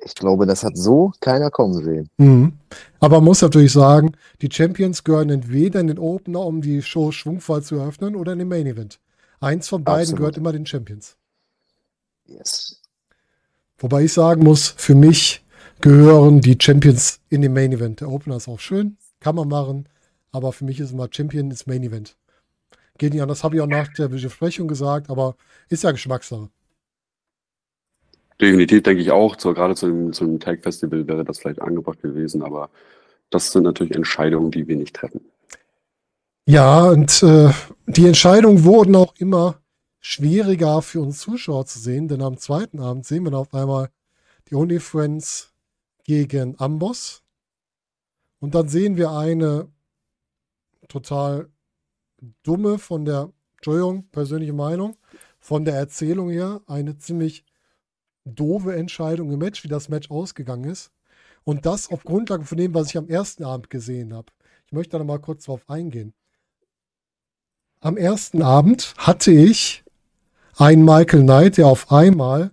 [0.03, 2.09] Ich glaube, das hat so keiner kommen sehen.
[2.17, 2.51] Mhm.
[2.99, 7.13] Aber man muss natürlich sagen, die Champions gehören entweder in den Opener, um die Show
[7.13, 8.99] schwungvoll zu eröffnen, oder in den Main Event.
[9.39, 10.17] Eins von beiden Absolut.
[10.17, 11.15] gehört immer den Champions.
[12.25, 12.81] Yes.
[13.77, 15.42] Wobei ich sagen muss, für mich
[15.83, 17.99] gehören die Champions in den Main Event.
[17.99, 19.89] Der Opener ist auch schön, kann man machen,
[20.31, 22.15] aber für mich ist immer Champion ins Main Event.
[22.97, 25.35] Geht nicht anders, habe ich auch nach der Besprechung gesagt, aber
[25.67, 26.49] ist ja Geschmackssache.
[28.39, 32.01] Definitiv denke ich auch, so, gerade zu dem, zum Tag Festival wäre das vielleicht angebracht
[32.01, 32.69] gewesen, aber
[33.29, 35.19] das sind natürlich Entscheidungen, die wir nicht treffen.
[36.45, 37.49] Ja, und äh,
[37.87, 39.59] die Entscheidungen wurden auch immer
[39.99, 43.89] schwieriger für uns Zuschauer zu sehen, denn am zweiten Abend sehen wir dann auf einmal
[44.49, 45.52] die Only Friends
[46.03, 47.23] gegen Amboss.
[48.39, 49.69] Und dann sehen wir eine
[50.87, 51.49] total
[52.43, 54.97] dumme von der, Entschuldigung, persönliche Meinung,
[55.39, 57.45] von der Erzählung her, eine ziemlich
[58.25, 60.91] doofe Entscheidung im Match, wie das Match ausgegangen ist.
[61.43, 64.31] Und das auf Grundlage von dem, was ich am ersten Abend gesehen habe.
[64.65, 66.13] Ich möchte da mal kurz drauf eingehen.
[67.81, 69.83] Am ersten Abend hatte ich
[70.55, 72.51] einen Michael Knight, der auf einmal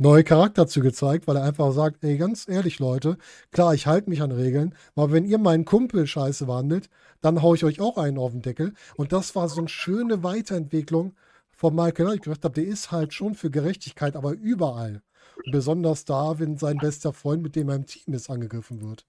[0.00, 3.18] neue Charakterzüge zeigt, weil er einfach sagt, ey, ganz ehrlich, Leute,
[3.52, 6.88] klar, ich halte mich an Regeln, aber wenn ihr meinen Kumpel scheiße wandelt,
[7.20, 8.72] dann haue ich euch auch einen auf den Deckel.
[8.96, 11.12] Und das war so eine schöne Weiterentwicklung
[11.52, 12.14] von Michael.
[12.14, 15.02] Ich gedacht habe, der ist halt schon für Gerechtigkeit, aber überall.
[15.52, 19.06] Besonders da, wenn sein bester Freund, mit dem er im Team ist, angegriffen wird.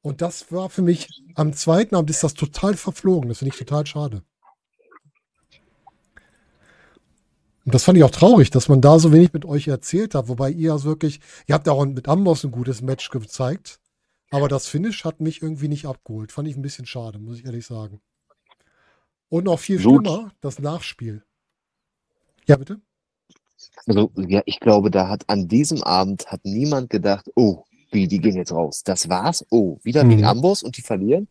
[0.00, 3.30] Und das war für mich, am zweiten Abend ist das total verflogen.
[3.30, 4.22] Das finde ich total schade.
[7.64, 10.28] Und das fand ich auch traurig, dass man da so wenig mit euch erzählt hat,
[10.28, 13.80] wobei ihr ja wirklich, ihr habt ja auch mit Amboss ein gutes Match gezeigt,
[14.30, 16.30] aber das Finish hat mich irgendwie nicht abgeholt.
[16.32, 18.00] Fand ich ein bisschen schade, muss ich ehrlich sagen.
[19.30, 20.06] Und noch viel Gut.
[20.06, 21.24] schlimmer, das Nachspiel.
[22.46, 22.80] Ja, bitte?
[23.86, 28.18] Also, ja, ich glaube, da hat an diesem Abend hat niemand gedacht, oh, wie, die
[28.18, 28.82] gehen jetzt raus.
[28.84, 29.46] Das war's.
[29.50, 30.10] Oh, wieder Mhm.
[30.10, 31.28] gegen Amboss und die verlieren.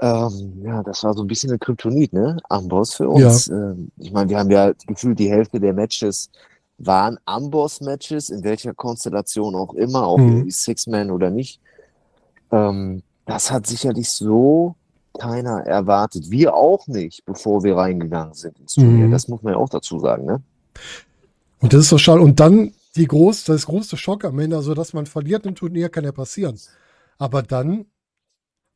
[0.00, 2.36] Ähm, ja, das war so ein bisschen ein Kryptonit, ne?
[2.48, 3.48] Amboss für uns.
[3.48, 6.30] Ähm, ich meine, wir haben ja gefühlt die Hälfte der Matches
[6.78, 10.50] waren Amboss-Matches, in welcher Konstellation auch immer, auch Mhm.
[10.50, 11.60] Six-Man oder nicht.
[12.52, 14.74] Ähm, das hat sicherlich so
[15.18, 16.30] keiner erwartet.
[16.30, 19.06] Wir auch nicht, bevor wir reingegangen sind ins Turnier.
[19.06, 19.10] Mhm.
[19.10, 20.42] Das muss man ja auch dazu sagen, ne?
[21.60, 22.20] Und das ist so schade.
[22.20, 25.88] Und dann die groß, das große Schock am Ende, also dass man verliert im Turnier,
[25.88, 26.58] kann ja passieren.
[27.18, 27.86] Aber dann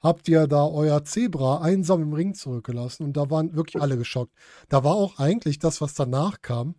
[0.01, 4.32] habt ihr da euer Zebra einsam im Ring zurückgelassen und da waren wirklich alle geschockt.
[4.68, 6.74] Da war auch eigentlich das, was danach kam,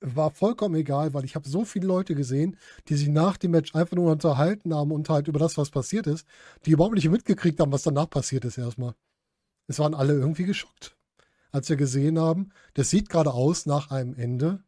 [0.00, 2.56] war vollkommen egal, weil ich habe so viele Leute gesehen,
[2.88, 6.06] die sich nach dem Match einfach nur unterhalten haben und halt über das, was passiert
[6.06, 6.26] ist,
[6.64, 8.94] die überhaupt nicht mitgekriegt haben, was danach passiert ist erstmal.
[9.68, 10.96] Es waren alle irgendwie geschockt,
[11.50, 14.62] als wir gesehen haben, das sieht gerade aus nach einem Ende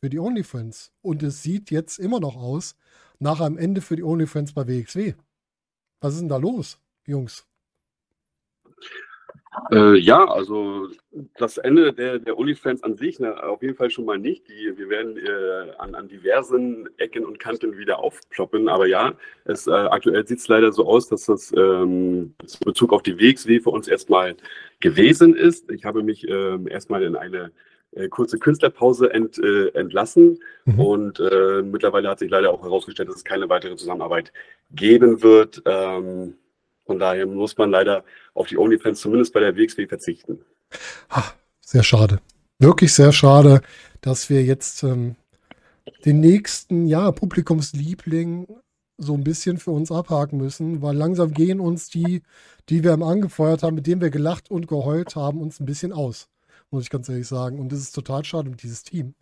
[0.00, 0.92] für die OnlyFans.
[1.00, 2.74] Und es sieht jetzt immer noch aus
[3.20, 5.14] nach einem Ende für die OnlyFans bei WXW.
[6.00, 7.46] Was ist denn da los, Jungs?
[9.70, 10.88] Äh, ja, also
[11.36, 14.48] das Ende der, der OnlyFans an sich, ne, auf jeden Fall schon mal nicht.
[14.48, 18.68] Die, wir werden äh, an, an diversen Ecken und Kanten wieder aufploppen.
[18.68, 19.12] Aber ja,
[19.44, 23.18] es, äh, aktuell sieht es leider so aus, dass das ähm, in Bezug auf die
[23.18, 24.36] WXW für uns erstmal
[24.80, 25.70] gewesen ist.
[25.70, 27.52] Ich habe mich ähm, erstmal in eine
[27.92, 30.38] äh, kurze Künstlerpause ent, äh, entlassen.
[30.64, 30.80] Mhm.
[30.80, 34.32] Und äh, mittlerweile hat sich leider auch herausgestellt, dass es keine weitere Zusammenarbeit
[34.70, 35.62] geben wird.
[35.66, 36.38] Ähm,
[36.92, 40.44] von daher muss man leider auf die OnlyFans zumindest bei der WXW verzichten.
[41.08, 41.32] Ha,
[41.62, 42.20] sehr schade.
[42.58, 43.62] Wirklich sehr schade,
[44.02, 45.16] dass wir jetzt ähm,
[46.04, 48.46] den nächsten, ja, Publikumsliebling
[48.98, 52.22] so ein bisschen für uns abhaken müssen, weil langsam gehen uns die,
[52.68, 56.28] die wir angefeuert haben, mit denen wir gelacht und geheult haben, uns ein bisschen aus,
[56.70, 57.58] muss ich ganz ehrlich sagen.
[57.58, 59.14] Und das ist total schade mit dieses Team.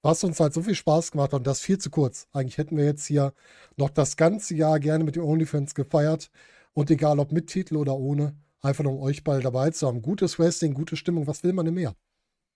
[0.00, 2.26] Was uns halt so viel Spaß gemacht hat und das viel zu kurz.
[2.32, 3.34] Eigentlich hätten wir jetzt hier
[3.76, 6.30] noch das ganze Jahr gerne mit den OnlyFans gefeiert.
[6.74, 10.02] Und egal ob mit Titel oder ohne, einfach nur um euch bald dabei zu haben.
[10.02, 11.94] Gutes Wrestling, gute Stimmung, was will man denn mehr?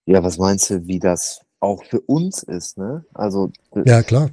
[0.07, 3.05] Ja, was meinst du, wie das auch für uns ist, ne?
[3.15, 3.51] Also
[3.85, 4.31] Ja, klar.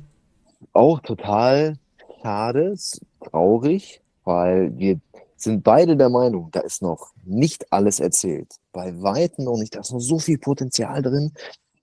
[0.74, 1.78] auch total
[2.22, 2.76] schade,
[3.24, 5.00] traurig, weil wir
[5.38, 8.54] sind beide der Meinung, da ist noch nicht alles erzählt.
[8.74, 11.32] Bei Weitem noch nicht, da ist noch so viel Potenzial drin.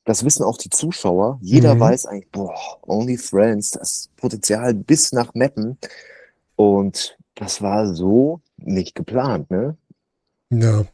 [0.04, 1.38] Das wissen auch die Zuschauer.
[1.42, 1.80] Jeder Mhm.
[1.80, 2.54] weiß eigentlich, boah,
[2.86, 5.76] Only Friends, das Potenzial bis nach Meppen.
[6.56, 9.76] Und das war so nicht geplant, ne?
[10.50, 10.84] Ja.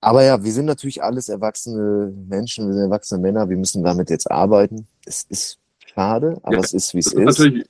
[0.00, 4.10] Aber ja, wir sind natürlich alles erwachsene Menschen, wir sind erwachsene Männer, wir müssen damit
[4.10, 4.86] jetzt arbeiten.
[5.04, 5.58] Es ist
[5.94, 7.38] schade, aber Ja, es ist, wie es ist ist.
[7.38, 7.66] natürlich,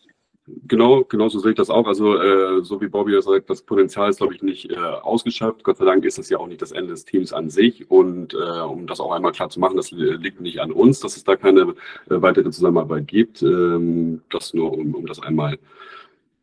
[0.68, 1.86] genau, genau so sehe ich das auch.
[1.86, 5.64] Also, äh, so wie Bobby das sagt, das Potenzial ist, glaube ich, nicht äh, ausgeschöpft.
[5.64, 7.90] Gott sei Dank ist das ja auch nicht das Ende des Teams an sich.
[7.90, 11.00] Und äh, um das auch einmal klar zu machen, das li- liegt nicht an uns,
[11.00, 11.74] dass es da keine äh,
[12.08, 13.42] weitere Zusammenarbeit gibt.
[13.42, 15.58] Ähm, das nur, um, um das einmal,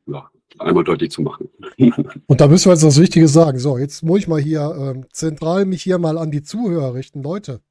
[0.07, 0.29] ja,
[0.59, 1.49] einmal deutlich zu machen.
[2.27, 3.59] Und da müssen wir jetzt das Wichtige sagen.
[3.59, 7.21] So, jetzt muss ich mal hier ähm, zentral mich hier mal an die Zuhörer richten.
[7.21, 7.61] Leute,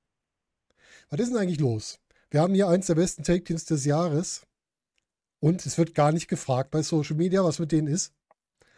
[1.10, 1.98] was ist denn eigentlich los?
[2.30, 4.46] Wir haben hier eins der besten Take-Teams des Jahres
[5.40, 8.12] und es wird gar nicht gefragt bei Social Media, was mit denen ist.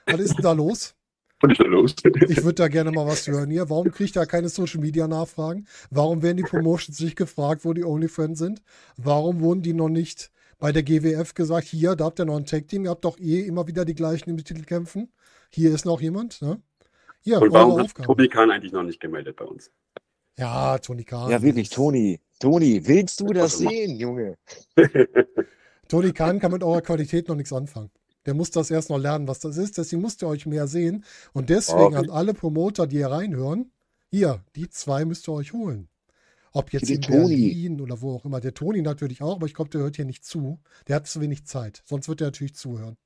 [0.07, 0.95] Was ist denn da los?
[1.41, 1.95] Was ist da los?
[2.29, 3.71] Ich würde da gerne mal was hören hier.
[3.71, 5.69] Warum kriegt da keine Social Media Nachfragen?
[5.89, 8.61] Warum werden die Promotions nicht gefragt, wo die OnlyFans sind?
[8.97, 12.45] Warum wurden die noch nicht bei der GWF gesagt, hier, da habt ihr noch ein
[12.47, 15.13] Tag-Team, ihr habt doch eh immer wieder die gleichen im Titel kämpfen.
[15.51, 16.61] Hier ist noch jemand, ne?
[17.21, 18.07] Hier, Und warum Aufgabe.
[18.07, 19.71] Tobi Kahn eigentlich noch nicht gemeldet bei uns?
[20.39, 21.31] Ja, Toni Kahn.
[21.31, 22.21] Ja, wirklich, Toni.
[22.39, 24.37] Toni, willst du das sehen, Junge?
[25.89, 27.91] Toni Kahn kann mit eurer Qualität noch nichts anfangen.
[28.27, 29.79] Der muss das erst noch lernen, was das ist.
[29.79, 31.05] Deswegen müsst ihr euch mehr sehen.
[31.33, 31.97] Und deswegen Okay.
[31.97, 33.73] an alle Promoter, die hier reinhören,
[34.11, 35.89] hier, die zwei müsst ihr euch holen.
[36.53, 37.19] Ob jetzt in Toni.
[37.37, 38.41] Berlin oder wo auch immer.
[38.41, 40.59] Der Toni natürlich auch, aber ich glaube, der hört hier nicht zu.
[40.87, 41.83] Der hat zu wenig Zeit.
[41.85, 42.97] Sonst wird er natürlich zuhören.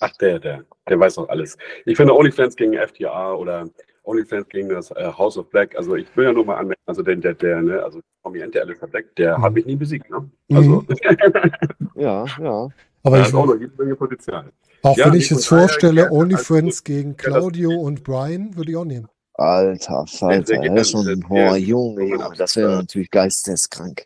[0.00, 1.56] Ach, der, der, der weiß doch alles.
[1.84, 3.68] Ich finde OnlyFans gegen FTA oder
[4.04, 5.76] OnlyFans gegen das äh, House of Black.
[5.76, 8.88] Also ich will ja nur mal anmerken, also der, der, der, ne, also prominente Alistair
[8.88, 9.42] Black, der Mhm.
[9.42, 10.30] hat mich nie besiegt, ne?
[10.52, 10.84] Also,
[11.96, 12.68] Ja, ja.
[13.02, 14.52] Aber da ich, auch noch jede Menge Potenzial.
[14.82, 16.12] auch Ja, wenn ich jetzt vorstelle, gerne.
[16.12, 19.08] OnlyFriends gegen Ja, Claudio und Brian, würde ich auch nehmen.
[19.38, 21.56] Alter Falter, ja, schon, boah.
[21.56, 24.04] Junge, Junge, das wäre natürlich geisteskrank.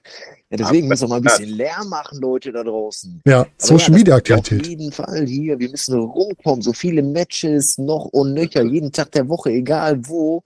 [0.50, 3.22] Ja, deswegen müssen wir mal ein bisschen Lärm machen, Leute da draußen.
[3.26, 4.66] Ja, Aber Social ja, Media das- Auf Aktivität.
[4.66, 9.26] jeden Fall hier, wir müssen rumkommen, so viele Matches noch und nöcher, jeden Tag der
[9.28, 10.42] Woche, egal wo.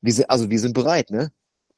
[0.00, 1.30] Wir sind, also wir sind bereit, ne?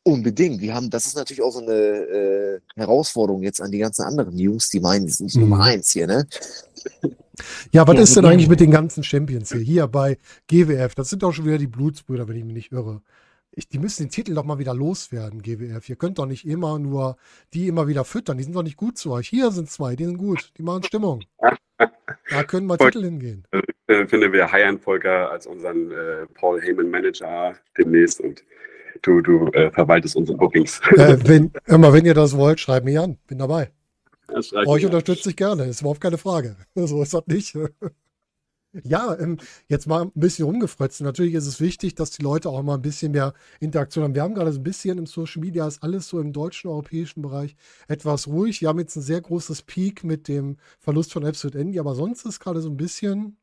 [0.04, 0.60] Unbedingt.
[0.60, 4.38] Wir haben, das ist natürlich auch so eine äh, Herausforderung jetzt an die ganzen anderen
[4.38, 5.40] Jungs, die meinen, die sind Mhm.
[5.40, 6.24] Nummer eins hier, ne?
[7.72, 9.60] Ja, was Ja, ist denn eigentlich mit den ganzen Champions hier?
[9.60, 10.18] Hier bei
[10.48, 13.02] GWF, das sind doch schon wieder die Blutsbrüder, wenn ich mich nicht irre.
[13.56, 15.88] Ich, die müssen den Titel doch mal wieder loswerden, GWF.
[15.88, 17.16] Ihr könnt doch nicht immer nur
[17.52, 18.36] die immer wieder füttern.
[18.36, 19.28] Die sind doch nicht gut zu euch.
[19.28, 20.52] Hier sind zwei, die sind gut.
[20.58, 21.22] Die machen Stimmung.
[21.78, 22.76] Da können mal.
[22.78, 23.46] Titel hingehen.
[23.86, 28.42] Äh, finde, wir heiern Volker als unseren äh, Paul Heyman Manager demnächst und
[29.02, 30.80] du, du äh, verwaltest unsere Bookings.
[30.96, 33.18] Äh, wenn, immer wenn ihr das wollt, schreibt mich an.
[33.26, 33.70] Bin dabei.
[34.28, 36.56] Euch unterstütze ich gerne, ist überhaupt keine Frage.
[36.74, 37.56] So ist das nicht.
[38.82, 41.00] Ja, ähm, jetzt mal ein bisschen rumgefrotzt.
[41.00, 44.14] Natürlich ist es wichtig, dass die Leute auch mal ein bisschen mehr Interaktion haben.
[44.16, 47.22] Wir haben gerade so ein bisschen im Social Media, ist alles so im deutschen, europäischen
[47.22, 47.54] Bereich
[47.86, 48.60] etwas ruhig.
[48.60, 52.26] Wir haben jetzt ein sehr großes Peak mit dem Verlust von Absolute Envy, aber sonst
[52.26, 53.36] ist gerade so ein bisschen,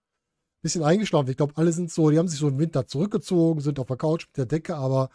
[0.62, 1.30] bisschen eingeschlafen.
[1.30, 3.98] Ich glaube, alle sind so, die haben sich so im Winter zurückgezogen, sind auf der
[3.98, 5.10] Couch mit der Decke, aber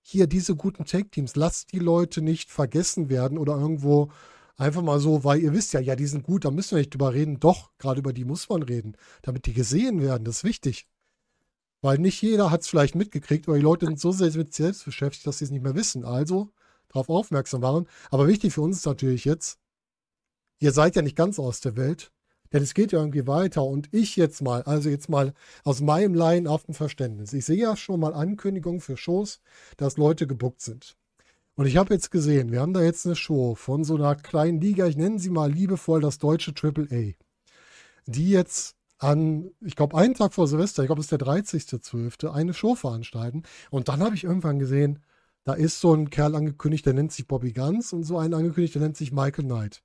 [0.00, 4.10] hier diese guten Tag-Teams, lasst die Leute nicht vergessen werden oder irgendwo
[4.56, 6.94] einfach mal so, weil ihr wisst ja, ja, die sind gut, da müssen wir nicht
[6.94, 7.40] drüber reden.
[7.40, 10.24] Doch, gerade über die muss man reden, damit die gesehen werden.
[10.24, 10.88] Das ist wichtig.
[11.82, 14.84] Weil nicht jeder hat es vielleicht mitgekriegt, oder die Leute sind so sehr mit selbst
[14.84, 16.04] beschäftigt, dass sie es nicht mehr wissen.
[16.04, 16.50] Also
[16.88, 17.86] darauf aufmerksam machen.
[18.10, 19.58] Aber wichtig für uns ist natürlich jetzt,
[20.58, 22.12] ihr seid ja nicht ganz aus der Welt,
[22.52, 23.62] denn es geht ja irgendwie weiter.
[23.64, 25.34] Und ich jetzt mal, also jetzt mal
[25.64, 27.32] aus meinem laienhaften Verständnis.
[27.32, 29.40] Ich sehe ja schon mal Ankündigungen für Shows,
[29.76, 30.96] dass Leute gebuckt sind.
[31.56, 34.60] Und ich habe jetzt gesehen, wir haben da jetzt eine Show von so einer kleinen
[34.60, 37.14] Liga, ich nenne sie mal liebevoll das deutsche Triple A,
[38.06, 42.30] die jetzt an, ich glaube, einen Tag vor Silvester, ich glaube, es ist der 30.12.,
[42.30, 43.42] eine Show veranstalten.
[43.70, 45.02] Und dann habe ich irgendwann gesehen,
[45.44, 48.74] da ist so ein Kerl angekündigt, der nennt sich Bobby Guns und so einen angekündigt,
[48.74, 49.82] der nennt sich Michael Knight.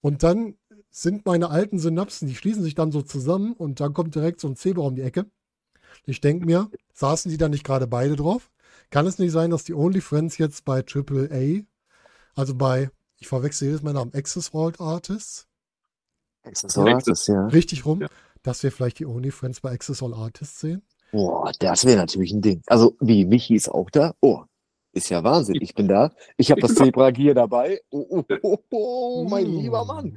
[0.00, 0.56] Und dann
[0.90, 4.48] sind meine alten Synapsen, die schließen sich dann so zusammen und dann kommt direkt so
[4.48, 5.26] ein Zebra um die Ecke.
[6.06, 8.50] Ich denke mir, saßen die da nicht gerade beide drauf?
[8.90, 11.62] Kann es nicht sein, dass die Only Friends jetzt bei Triple A,
[12.40, 15.46] also bei, ich verwechsel jedes Mal Namen, Access Vault Artists,
[16.44, 17.46] Access All Artists, ja.
[17.46, 18.08] richtig rum, Ja.
[18.42, 20.82] dass wir vielleicht die Only Friends bei Access All Artists sehen?
[21.12, 22.62] Boah, das wäre natürlich ein Ding.
[22.66, 24.14] Also, wie, Michi ist auch da?
[24.20, 24.42] Oh,
[24.92, 25.56] ist ja Wahnsinn.
[25.60, 26.12] Ich bin da.
[26.36, 27.80] Ich habe das Zebra Gear dabei.
[27.90, 29.58] Oh, oh, oh, oh, mein Mm.
[29.58, 30.16] lieber Mann.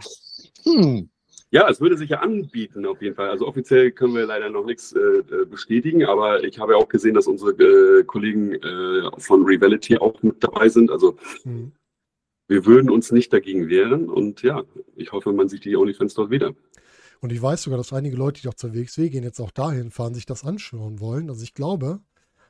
[0.64, 1.10] Hm.
[1.50, 3.30] Ja, es würde sich ja anbieten auf jeden Fall.
[3.30, 6.90] Also offiziell können wir leider noch nichts äh, äh, bestätigen, aber ich habe ja auch
[6.90, 10.92] gesehen, dass unsere äh, Kollegen äh, von Rivality auch mit dabei sind.
[10.92, 11.72] Also Hm.
[12.50, 14.64] wir würden uns nicht dagegen wehren und ja,
[14.96, 16.54] ich hoffe, man sieht die OnlyFans dort wieder.
[17.22, 19.90] Und ich weiß sogar, dass einige Leute, die auch zur WXW gehen, jetzt auch dahin
[19.90, 21.30] fahren, sich das anschauen wollen.
[21.30, 22.02] Also ich glaube,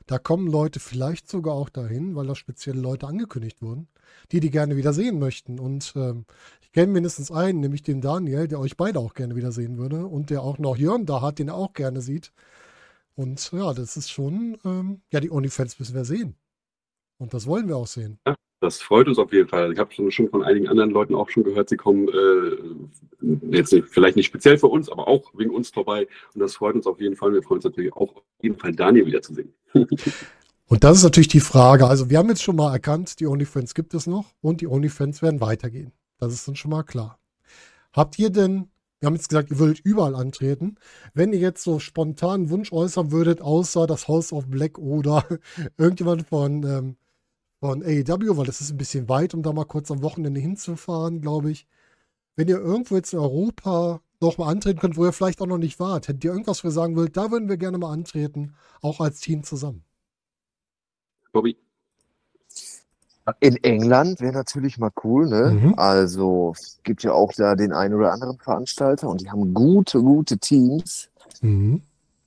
[0.06, 3.88] da kommen Leute vielleicht sogar auch dahin, weil da spezielle Leute angekündigt wurden,
[4.32, 5.58] die die gerne wieder sehen möchten.
[5.58, 6.24] Und ähm,
[6.62, 10.06] ich kenne mindestens einen, nämlich den Daniel, der euch beide auch gerne wieder sehen würde
[10.06, 12.32] und der auch noch Jörn da hat, den er auch gerne sieht.
[13.14, 16.36] Und ja, das ist schon, ähm, ja, die OnlyFans müssen wir sehen.
[17.18, 18.20] Und das wollen wir auch sehen.
[18.60, 19.72] Das freut uns auf jeden Fall.
[19.72, 23.72] Ich habe schon, schon von einigen anderen Leuten auch schon gehört, sie kommen äh, jetzt
[23.72, 26.08] nicht, vielleicht nicht speziell für uns, aber auch wegen uns vorbei.
[26.34, 27.32] Und das freut uns auf jeden Fall.
[27.32, 29.52] Wir freuen uns natürlich auch auf jeden Fall Daniel wiederzusehen.
[30.68, 31.86] Und das ist natürlich die Frage.
[31.86, 35.22] Also wir haben jetzt schon mal erkannt, die OnlyFans gibt es noch und die OnlyFans
[35.22, 35.92] werden weitergehen.
[36.18, 37.18] Das ist uns schon mal klar.
[37.94, 38.68] Habt ihr denn,
[39.00, 40.76] wir haben jetzt gesagt, ihr würdet überall antreten.
[41.14, 45.24] Wenn ihr jetzt so spontan einen Wunsch äußern würdet, außer das House of Black oder
[45.78, 46.96] irgendjemand von, ähm,
[47.60, 51.22] von AEW, weil das ist ein bisschen weit, um da mal kurz am Wochenende hinzufahren,
[51.22, 51.66] glaube ich.
[52.36, 55.58] Wenn ihr irgendwo jetzt in Europa noch mal antreten könnt, wo ihr vielleicht auch noch
[55.58, 58.54] nicht wart, hättet ihr irgendwas, wo ihr sagen würdet, da würden wir gerne mal antreten,
[58.82, 59.87] auch als Team zusammen.
[61.38, 61.56] Bobby,
[63.40, 65.50] In England wäre natürlich mal cool, ne?
[65.50, 65.74] Mhm.
[65.76, 70.00] Also, es gibt ja auch da den einen oder anderen Veranstalter und die haben gute,
[70.00, 71.08] gute Teams.
[71.40, 71.82] Mhm.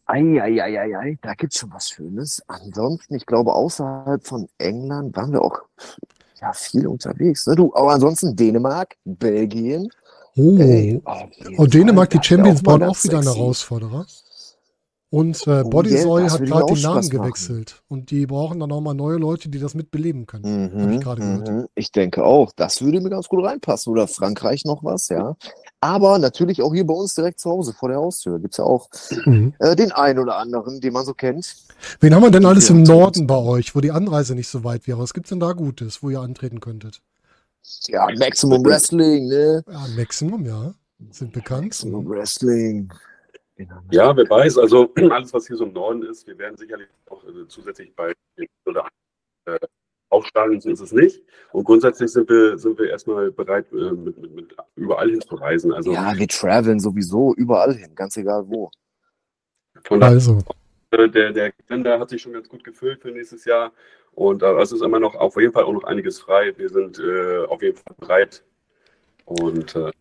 [0.06, 2.42] Eieieiei, da gibt's schon was Schönes.
[2.48, 5.60] Ansonsten, ich glaube, außerhalb von England waren wir auch
[6.42, 7.48] ja, viel unterwegs.
[7.48, 7.56] Ne?
[7.56, 9.90] Du, aber ansonsten Dänemark, Belgien.
[10.36, 10.58] Oh.
[10.58, 13.40] Ey, auf jeden Und Dänemark, Fall, die Champions ganz auch wieder einen sexy.
[13.40, 14.06] Herausforderer.
[15.12, 17.10] Und äh, Oh das hat gerade den Namen machen.
[17.10, 17.84] gewechselt.
[17.90, 20.46] Und die brauchen dann auch mal neue Leute, die das mitbeleben können.
[20.46, 21.50] Hab ich Mhm, gerade gehört.
[21.50, 21.68] mhm.
[21.76, 23.92] Ich denke auch, das würde mir ganz gut reinpassen.
[23.92, 25.36] Oder Frankreich noch was, ja.
[25.82, 28.64] Aber natürlich auch hier bei uns direkt zu Hause vor der Haustür gibt es ja
[28.64, 28.88] auch
[29.26, 29.54] Mhm.
[29.60, 31.56] äh, den einen oder anderen, den man so kennt.
[32.00, 34.88] Wen haben wir denn alles im Norden bei euch, wo die Anreise nicht so weit
[34.88, 35.00] wäre?
[35.00, 37.02] Was gibt's denn da Gutes, wo ihr antreten könntet?
[37.88, 39.64] Ja, Maximum Wrestling, ne?
[39.70, 40.74] Ja, Maximum, ja.
[41.12, 41.66] Sind bekannt.
[41.66, 42.92] Maximum Wrestling.
[43.70, 43.98] Haben wir.
[44.00, 47.24] Ja, wer weiß, also alles, was hier so im Norden ist, wir werden sicherlich auch
[47.24, 48.14] äh, zusätzlich bei
[48.66, 48.88] oder
[49.46, 49.58] äh,
[50.10, 51.22] aufschlagen, so ist es nicht.
[51.52, 55.74] Und grundsätzlich sind wir, sind wir erstmal bereit, äh, mit, mit, mit überall hinzureisen.
[55.74, 58.70] Also Ja, wir traveln sowieso überall hin, ganz egal wo.
[59.84, 60.40] von daher, Also,
[60.92, 63.72] äh, der, der Kalender hat sich schon ganz gut gefüllt für nächstes Jahr.
[64.12, 66.54] Und äh, es ist immer noch auf jeden Fall auch noch einiges frei.
[66.58, 68.44] Wir sind äh, auf jeden Fall bereit.
[69.26, 69.92] Und äh,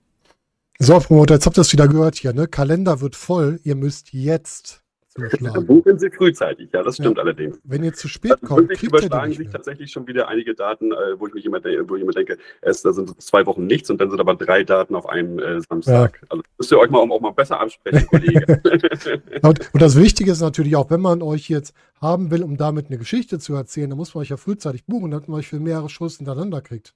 [0.83, 2.49] so, Promoter, jetzt habt ihr es wieder gehört hier, ne?
[2.49, 5.66] Kalender wird voll, ihr müsst jetzt zuschlagen.
[5.66, 7.61] buchen Sie frühzeitig, ja, das stimmt allerdings.
[7.64, 11.18] Wenn ihr zu spät Also kommt, kriegt überschlagen sich tatsächlich schon wieder einige Daten, äh,
[11.18, 14.01] wo ich mich immer, wo ich immer denke, es, da sind zwei Wochen nichts und
[14.01, 16.22] dann sind aber drei Daten auf einem äh, Samstag.
[16.31, 18.61] Also müsst ihr euch mal auch mal besser absprechen, Kollege.
[19.43, 22.87] Und, und das Wichtige ist natürlich auch, wenn man euch jetzt haben will, um damit
[22.87, 25.61] eine Geschichte zu erzählen, dann muss man euch ja frühzeitig buchen, damit man euch für
[25.61, 26.95] mehrere Shows hintereinander kriegt.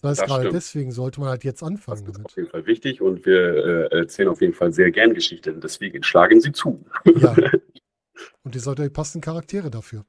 [0.00, 0.54] Das heißt, Das gerade stimmt.
[0.54, 2.26] deswegen sollte man halt jetzt Das anfangen ist damit.
[2.26, 5.60] auf jeden Fall wichtig und wir äh, erzählen auf jeden Fall sehr gern Geschichten.
[5.60, 6.84] Deswegen schlagen Sie zu.
[7.16, 7.34] Ja.
[8.42, 10.04] Und ihr sollt euch passenden Charaktere dafür.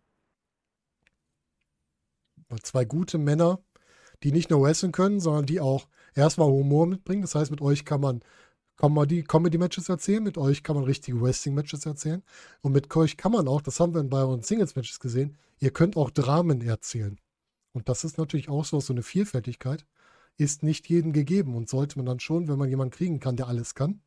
[2.47, 3.59] Weil zwei gute Männer,
[4.23, 7.21] die nicht nur wrestlen können, sondern die auch erstmal Humor mitbringen.
[7.21, 8.21] Das heißt, mit euch kann man
[8.77, 12.23] Comedy- Comedy-Matches erzählen, mit euch kann man richtige Wrestling-Matches erzählen.
[12.61, 15.95] Und mit euch kann man auch, das haben wir bei euren Singles-Matches gesehen, ihr könnt
[15.97, 17.19] auch Dramen erzählen.
[17.71, 19.85] Und das ist natürlich auch so, so eine Vielfältigkeit,
[20.37, 23.47] ist nicht jedem gegeben und sollte man dann schon, wenn man jemanden kriegen kann, der
[23.47, 24.01] alles kann,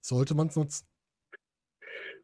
[0.00, 0.86] sollte man es nutzen.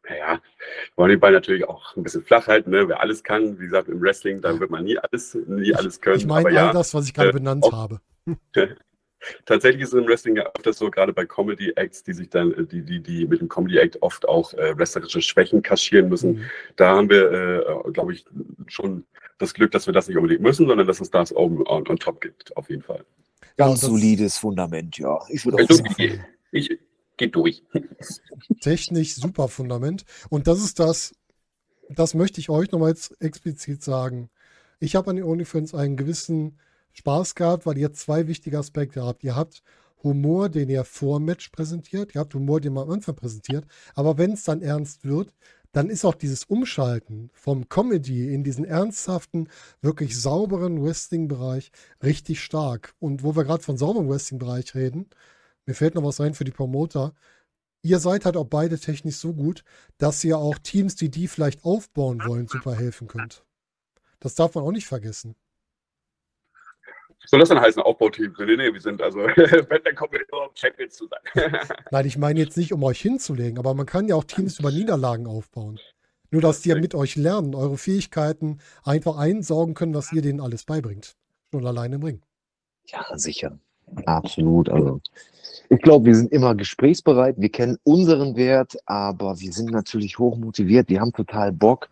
[0.09, 2.71] Naja, wir wollen den Ball natürlich auch ein bisschen flach halten.
[2.71, 2.89] Ne?
[2.89, 6.17] Wer alles kann, wie gesagt, im Wrestling, da wird man nie alles, nie alles können.
[6.19, 8.01] Ich meine Aber ja, all das, was ich gerade äh, benannt auch- habe.
[9.47, 12.67] Tatsächlich ist es im Wrestling ja öfters so, gerade bei Comedy-Acts, die sich dann, äh,
[12.67, 16.33] die, die, die mit dem Comedy-Act oft auch äh, wrestlerische Schwächen kaschieren müssen.
[16.33, 16.45] Mhm.
[16.75, 17.31] Da haben wir,
[17.87, 18.25] äh, glaube ich,
[18.67, 19.05] schon
[19.43, 21.97] das Glück, dass wir das nicht unbedingt müssen, sondern dass es das on, on, on
[21.99, 23.05] top gibt, auf jeden Fall.
[23.59, 25.19] Ja, Ganz das- solides Fundament, ja.
[25.29, 25.95] Ich würde auch Also, sagen.
[26.53, 26.79] ich, ich
[27.17, 27.63] gehe durch.
[28.61, 30.05] technisch super Fundament.
[30.31, 31.15] Und das ist das,
[31.91, 34.31] das möchte ich euch nochmal jetzt explizit sagen.
[34.81, 36.59] Ich habe an den OnlyFans einen gewissen
[36.95, 39.23] Spaß gehabt, weil ihr zwei wichtige Aspekte habt.
[39.25, 39.63] Ihr habt
[40.03, 42.15] Humor, den ihr vor dem Match präsentiert.
[42.15, 43.65] Ihr habt Humor, den man am Anfang präsentiert.
[43.95, 45.33] Aber wenn es dann ernst wird,
[45.73, 49.49] dann ist auch dieses Umschalten vom Comedy in diesen ernsthaften,
[49.81, 52.95] wirklich sauberen Wrestling-Bereich richtig stark.
[52.99, 55.09] Und wo wir gerade von sauberem Wrestling-Bereich reden,
[55.67, 57.15] mir fällt noch was ein für die Promoter
[57.83, 59.65] ihr seid halt auch beide technisch so gut,
[59.99, 63.45] dass ihr auch Teams, die die vielleicht aufbauen wollen, super helfen könnt.
[64.21, 65.35] Das darf man auch nicht vergessen.
[67.27, 68.35] Soll das dann heißen, Aufbauteam?
[68.39, 71.59] Nee, nee, wir sind also, wenn, dann kommen wir nur um Champions zu sein.
[71.91, 74.71] Nein, ich meine jetzt nicht, um euch hinzulegen, aber man kann ja auch Teams über
[74.71, 75.79] Niederlagen aufbauen.
[76.31, 80.41] Nur, dass die ja mit euch lernen, eure Fähigkeiten einfach einsaugen können, was ihr denen
[80.41, 81.15] alles beibringt.
[81.51, 82.23] Schon alleine im Ring.
[82.87, 83.59] Ja, sicher.
[84.07, 84.71] Absolut.
[84.71, 85.01] Also,
[85.69, 87.37] ich glaube, wir sind immer gesprächsbereit.
[87.39, 90.89] Wir kennen unseren Wert, aber wir sind natürlich hoch motiviert.
[90.89, 91.89] Wir haben total Bock.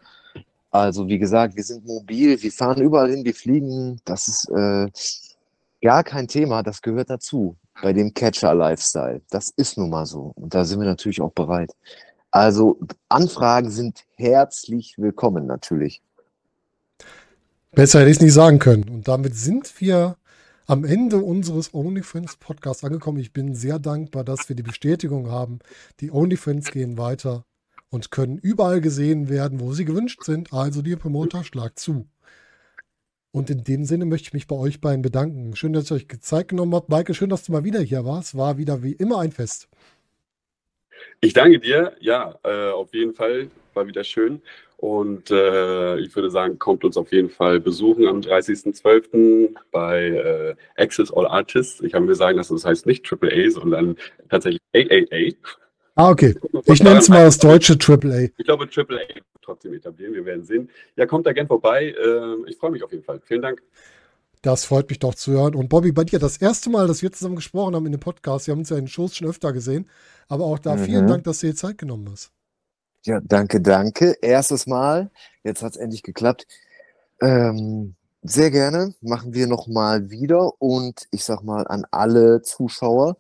[0.71, 2.41] Also, wie gesagt, wir sind mobil.
[2.41, 3.25] Wir fahren überall hin.
[3.25, 4.01] Wir fliegen.
[4.05, 4.89] Das ist äh,
[5.83, 6.63] gar kein Thema.
[6.63, 9.21] Das gehört dazu bei dem Catcher-Lifestyle.
[9.31, 10.33] Das ist nun mal so.
[10.37, 11.73] Und da sind wir natürlich auch bereit.
[12.31, 16.01] Also, Anfragen sind herzlich willkommen, natürlich.
[17.73, 18.89] Besser hätte ich es nicht sagen können.
[18.89, 20.17] Und damit sind wir
[20.67, 23.19] am Ende unseres OnlyFans Podcasts angekommen.
[23.19, 25.59] Ich bin sehr dankbar, dass wir die Bestätigung haben.
[25.99, 27.45] Die OnlyFans gehen weiter
[27.91, 30.53] und können überall gesehen werden, wo sie gewünscht sind.
[30.53, 32.09] Also, die Promoter, schlag zu.
[33.33, 35.55] Und in dem Sinne möchte ich mich bei euch beiden bedanken.
[35.55, 36.89] Schön, dass ihr euch Zeit genommen habt.
[36.89, 38.37] Maike, schön, dass du mal wieder hier warst.
[38.37, 39.69] War wieder wie immer ein Fest.
[41.21, 41.93] Ich danke dir.
[42.01, 43.49] Ja, äh, auf jeden Fall.
[43.75, 44.43] War wieder schön.
[44.79, 49.55] Und äh, ich würde sagen, kommt uns auf jeden Fall besuchen am 30.12.
[49.71, 51.83] bei äh, Access All Artists.
[51.83, 53.97] Ich habe mir sagen, dass das heißt nicht Triple A, sondern
[54.29, 55.35] tatsächlich AAA.
[56.01, 56.35] Ah, okay.
[56.65, 58.31] Ich nenne es mal das deutsche AAA.
[58.39, 60.15] Ich glaube, Triple A wird trotzdem etablieren.
[60.15, 60.71] Wir werden sehen.
[60.97, 61.89] Ja, kommt da gern vorbei.
[61.89, 63.21] Äh, ich freue mich auf jeden Fall.
[63.23, 63.63] Vielen Dank.
[64.41, 65.55] Das freut mich doch zu hören.
[65.55, 68.47] Und Bobby, bei dir das erste Mal, dass wir zusammen gesprochen haben in dem Podcast.
[68.47, 69.91] Wir haben uns ja in Shows schon öfter gesehen.
[70.29, 70.85] Aber auch da Mhm.
[70.85, 72.31] vielen Dank, dass du dir Zeit genommen hast.
[73.05, 74.17] Ja, danke, danke.
[74.23, 75.11] Erstes Mal.
[75.45, 76.47] Jetzt hat es endlich geklappt.
[77.21, 78.95] Ähm, sehr gerne.
[79.03, 80.53] Machen wir nochmal wieder.
[80.63, 83.19] Und ich sag mal an alle Zuschauer.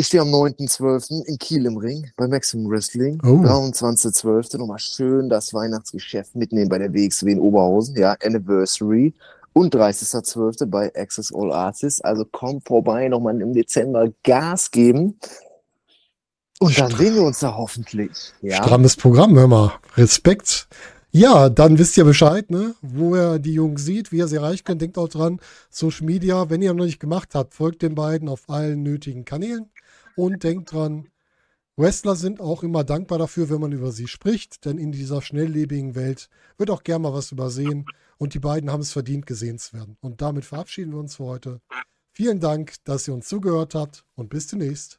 [0.00, 1.24] Ich stehe am 9.12.
[1.24, 3.20] in Kiel im Ring bei Maximum Wrestling.
[3.24, 3.40] Oh.
[3.42, 4.56] 23.12.
[4.56, 7.96] Nochmal schön das Weihnachtsgeschäft mitnehmen bei der WXW in Oberhausen.
[7.96, 9.12] Ja, Anniversary.
[9.54, 10.66] und 30.12.
[10.66, 12.00] bei Access All Artists.
[12.00, 15.18] Also kommt vorbei, nochmal im Dezember Gas geben.
[16.60, 18.32] Und dann sehen wir uns da hoffentlich.
[18.40, 18.62] Ja.
[18.62, 19.72] Strammes Programm, hör mal.
[19.96, 20.68] Respekt.
[21.10, 22.76] Ja, dann wisst ihr Bescheid, ne?
[22.82, 24.80] Wo ihr die Jungs sieht, wie ihr sie erreichen könnt.
[24.80, 25.40] Denkt auch dran,
[25.70, 29.68] Social Media, wenn ihr noch nicht gemacht habt, folgt den beiden auf allen nötigen Kanälen.
[30.18, 31.06] Und denkt dran,
[31.76, 35.94] Wrestler sind auch immer dankbar dafür, wenn man über sie spricht, denn in dieser schnelllebigen
[35.94, 39.74] Welt wird auch gern mal was übersehen und die beiden haben es verdient, gesehen zu
[39.74, 39.96] werden.
[40.00, 41.60] Und damit verabschieden wir uns für heute.
[42.10, 44.98] Vielen Dank, dass ihr uns zugehört habt und bis demnächst.